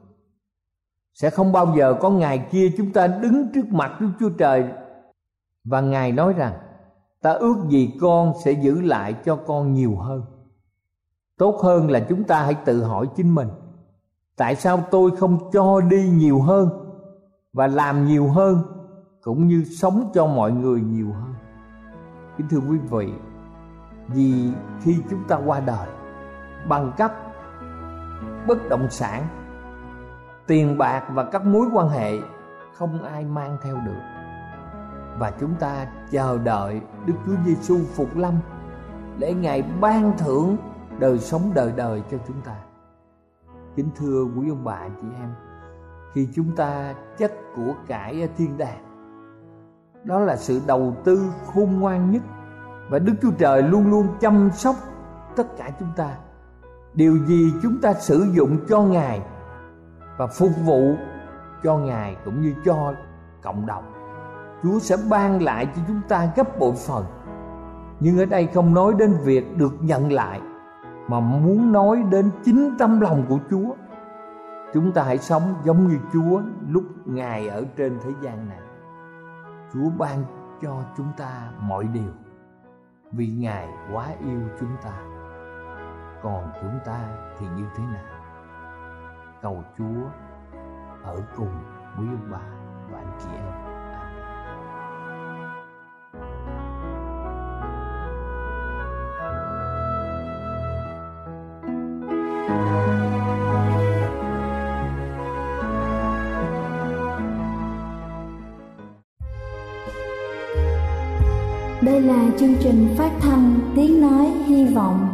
sẽ 1.14 1.30
không 1.30 1.52
bao 1.52 1.76
giờ 1.78 1.98
có 2.02 2.10
ngày 2.10 2.48
kia 2.52 2.72
chúng 2.78 2.92
ta 2.92 3.08
đứng 3.08 3.48
trước 3.54 3.66
mặt 3.70 3.98
Đức 4.02 4.10
Chúa 4.20 4.30
Trời 4.30 4.64
và 5.64 5.82
Ngài 5.82 6.12
nói 6.12 6.34
rằng 6.34 6.54
ta 7.22 7.32
ước 7.32 7.56
gì 7.70 7.94
con 8.02 8.34
sẽ 8.44 8.52
giữ 8.52 8.82
lại 8.82 9.16
cho 9.26 9.36
con 9.36 9.74
nhiều 9.74 9.96
hơn. 9.96 10.22
Tốt 11.38 11.60
hơn 11.64 11.92
là 11.92 12.00
chúng 12.00 12.24
ta 12.24 12.44
hãy 12.44 12.54
tự 12.54 12.84
hỏi 12.84 13.08
chính 13.16 13.36
mình 13.36 13.48
tại 14.38 14.56
sao 14.56 14.84
tôi 14.92 15.12
không 15.16 15.52
cho 15.52 15.82
đi 15.82 16.10
nhiều 16.10 16.42
hơn 16.42 16.70
và 17.54 17.68
làm 17.68 18.06
nhiều 18.06 18.28
hơn 18.28 18.62
cũng 19.22 19.48
như 19.48 19.64
sống 19.64 20.12
cho 20.14 20.26
mọi 20.28 20.52
người 20.52 20.82
nhiều 20.82 21.08
hơn. 21.14 21.34
Kính 22.38 22.48
thưa 22.50 22.60
quý 22.70 22.78
vị, 22.90 23.14
vì 24.08 24.52
khi 24.82 24.98
chúng 25.10 25.24
ta 25.28 25.40
qua 25.46 25.60
đời 25.60 25.88
bằng 26.70 26.92
cấp 26.98 27.12
bất 28.48 28.70
động 28.70 28.88
sản 28.90 29.28
tiền 30.48 30.78
bạc 30.78 31.04
và 31.14 31.24
các 31.24 31.46
mối 31.46 31.68
quan 31.74 31.90
hệ 31.90 32.12
không 32.74 33.04
ai 33.04 33.26
mang 33.26 33.58
theo 33.64 33.76
được 33.86 34.02
và 35.20 35.32
chúng 35.40 35.56
ta 35.56 35.88
chờ 36.12 36.38
đợi 36.38 36.82
Đức 37.06 37.14
Chúa 37.26 37.36
Giêsu 37.46 37.80
phục 37.96 38.16
lâm 38.16 38.34
để 39.18 39.34
Ngài 39.34 39.62
ban 39.62 40.18
thưởng 40.18 40.58
đời 41.00 41.20
sống 41.20 41.52
đời 41.54 41.74
đời 41.76 42.04
cho 42.12 42.18
chúng 42.28 42.42
ta. 42.42 42.56
Kính 43.76 43.90
thưa 43.96 44.24
quý 44.24 44.50
ông 44.50 44.64
bà 44.64 44.88
chị 45.02 45.08
em, 45.22 45.30
khi 46.14 46.28
chúng 46.36 46.56
ta 46.56 46.94
chất 47.18 47.34
của 47.56 47.74
cải 47.88 48.22
ở 48.22 48.28
thiên 48.38 48.58
đàng, 48.58 48.84
đó 50.04 50.20
là 50.20 50.36
sự 50.36 50.62
đầu 50.68 50.96
tư 51.04 51.22
khôn 51.54 51.80
ngoan 51.80 52.12
nhất 52.12 52.22
và 52.90 53.00
Đức 53.00 53.14
Chúa 53.22 53.32
Trời 53.38 53.64
luôn 53.64 53.92
luôn 53.92 54.08
chăm 54.20 54.50
sóc 54.54 54.76
tất 55.36 55.58
cả 55.58 55.72
chúng 55.80 55.92
ta. 55.96 56.10
Điều 56.94 57.18
gì 57.26 57.54
chúng 57.64 57.82
ta 57.82 57.94
sử 57.94 58.26
dụng 58.34 58.58
cho 58.70 58.82
Ngài 58.82 59.22
và 60.18 60.28
phục 60.28 60.52
vụ 60.66 60.96
cho 61.64 61.78
Ngài 61.78 62.16
cũng 62.26 62.42
như 62.42 62.54
cho 62.66 62.94
cộng 63.44 63.66
đồng. 63.66 63.84
Chúa 64.64 64.80
sẽ 64.80 64.98
ban 65.10 65.44
lại 65.44 65.68
cho 65.76 65.82
chúng 65.88 66.02
ta 66.08 66.30
gấp 66.36 66.60
bội 66.60 66.74
phần. 66.88 67.06
Nhưng 68.00 68.18
ở 68.20 68.26
đây 68.26 68.48
không 68.54 68.74
nói 68.74 68.94
đến 68.98 69.14
việc 69.24 69.58
được 69.58 69.74
nhận 69.82 70.12
lại 70.12 70.42
mà 71.08 71.20
muốn 71.20 71.72
nói 71.72 72.04
đến 72.12 72.32
chính 72.44 72.76
tâm 72.80 73.00
lòng 73.00 73.26
của 73.30 73.40
Chúa. 73.50 73.74
Chúng 74.74 74.92
ta 74.92 75.04
hãy 75.04 75.18
sống 75.18 75.54
giống 75.64 75.88
như 75.88 75.98
Chúa 76.14 76.42
lúc 76.70 76.84
Ngài 77.06 77.48
ở 77.48 77.66
trên 77.78 78.00
thế 78.04 78.12
gian 78.22 78.50
này. 78.50 78.62
Chúa 79.74 79.90
ban 79.98 80.24
cho 80.62 80.84
chúng 80.98 81.08
ta 81.18 81.52
mọi 81.60 81.88
điều 81.94 82.14
vì 83.12 83.28
Ngài 83.28 83.70
quá 83.94 84.08
yêu 84.26 84.42
chúng 84.60 84.76
ta. 84.84 84.94
Còn 86.24 86.52
chúng 86.62 86.80
ta 86.86 87.00
thì 87.40 87.48
như 87.56 87.64
thế 87.78 87.84
nào? 87.84 88.16
cầu 89.46 89.64
Chúa 89.78 90.10
ở 91.04 91.22
cùng 91.36 91.54
quý 91.98 92.06
ông 92.08 92.28
bà 92.32 92.42
và 92.92 92.98
anh 92.98 93.18
chị 93.20 93.30
em. 93.36 93.65
Đây 111.82 112.02
là 112.02 112.26
chương 112.40 112.56
trình 112.60 112.88
phát 112.98 113.12
thanh 113.20 113.60
Tiếng 113.76 114.02
Nói 114.02 114.32
Hy 114.46 114.66
Vọng 114.66 115.08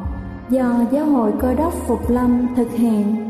do 0.49 0.86
Giáo 0.91 1.06
hội 1.06 1.32
Cơ 1.39 1.54
đốc 1.54 1.73
Phục 1.73 2.10
Lâm 2.10 2.47
thực 2.56 2.71
hiện. 2.71 3.30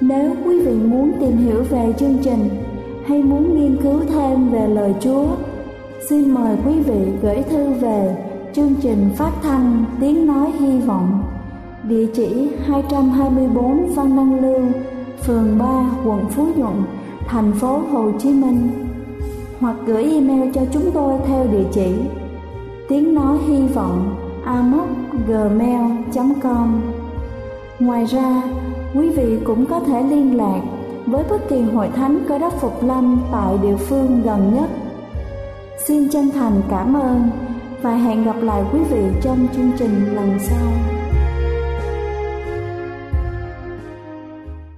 Nếu 0.00 0.34
quý 0.44 0.60
vị 0.60 0.72
muốn 0.72 1.12
tìm 1.20 1.36
hiểu 1.36 1.62
về 1.70 1.92
chương 1.98 2.18
trình 2.24 2.48
hay 3.06 3.22
muốn 3.22 3.60
nghiên 3.60 3.82
cứu 3.82 4.00
thêm 4.08 4.50
về 4.50 4.68
lời 4.68 4.94
Chúa, 5.00 5.26
xin 6.08 6.34
mời 6.34 6.56
quý 6.66 6.80
vị 6.80 7.12
gửi 7.22 7.42
thư 7.42 7.72
về 7.72 8.16
chương 8.52 8.74
trình 8.82 9.10
phát 9.16 9.32
thanh 9.42 9.84
Tiếng 10.00 10.26
Nói 10.26 10.52
Hy 10.60 10.80
Vọng, 10.80 11.22
địa 11.88 12.06
chỉ 12.14 12.48
224 12.66 13.86
Văn 13.94 14.16
Đăng 14.16 14.40
Lưu, 14.40 14.60
phường 15.22 15.58
3, 15.58 15.66
quận 16.04 16.26
Phú 16.30 16.46
Nhuận, 16.56 16.82
thành 17.26 17.52
phố 17.52 17.78
Hồ 17.78 18.10
Chí 18.18 18.28
Minh 18.28 18.70
hoặc 19.60 19.76
gửi 19.86 20.02
email 20.02 20.50
cho 20.54 20.60
chúng 20.72 20.90
tôi 20.90 21.18
theo 21.26 21.46
địa 21.52 21.64
chỉ 21.72 21.94
tiếng 22.88 23.14
nói 23.14 23.38
hy 23.48 23.66
vọng 23.66 24.16
gmail.com 25.26 26.80
Ngoài 27.78 28.04
ra, 28.04 28.42
quý 28.94 29.10
vị 29.10 29.38
cũng 29.44 29.66
có 29.66 29.80
thể 29.80 30.02
liên 30.02 30.36
lạc 30.36 30.60
với 31.06 31.24
bất 31.30 31.48
kỳ 31.48 31.60
hội 31.60 31.88
thánh 31.96 32.18
cơ 32.28 32.38
đốc 32.38 32.60
phục 32.60 32.84
lâm 32.84 33.20
tại 33.32 33.58
địa 33.62 33.76
phương 33.76 34.22
gần 34.24 34.54
nhất. 34.54 34.70
Xin 35.86 36.08
chân 36.10 36.30
thành 36.34 36.60
cảm 36.70 36.94
ơn 36.94 37.30
và 37.82 37.94
hẹn 37.94 38.24
gặp 38.24 38.36
lại 38.42 38.62
quý 38.72 38.80
vị 38.90 39.02
trong 39.22 39.46
chương 39.56 39.70
trình 39.78 40.14
lần 40.14 40.38
sau. 40.40 40.93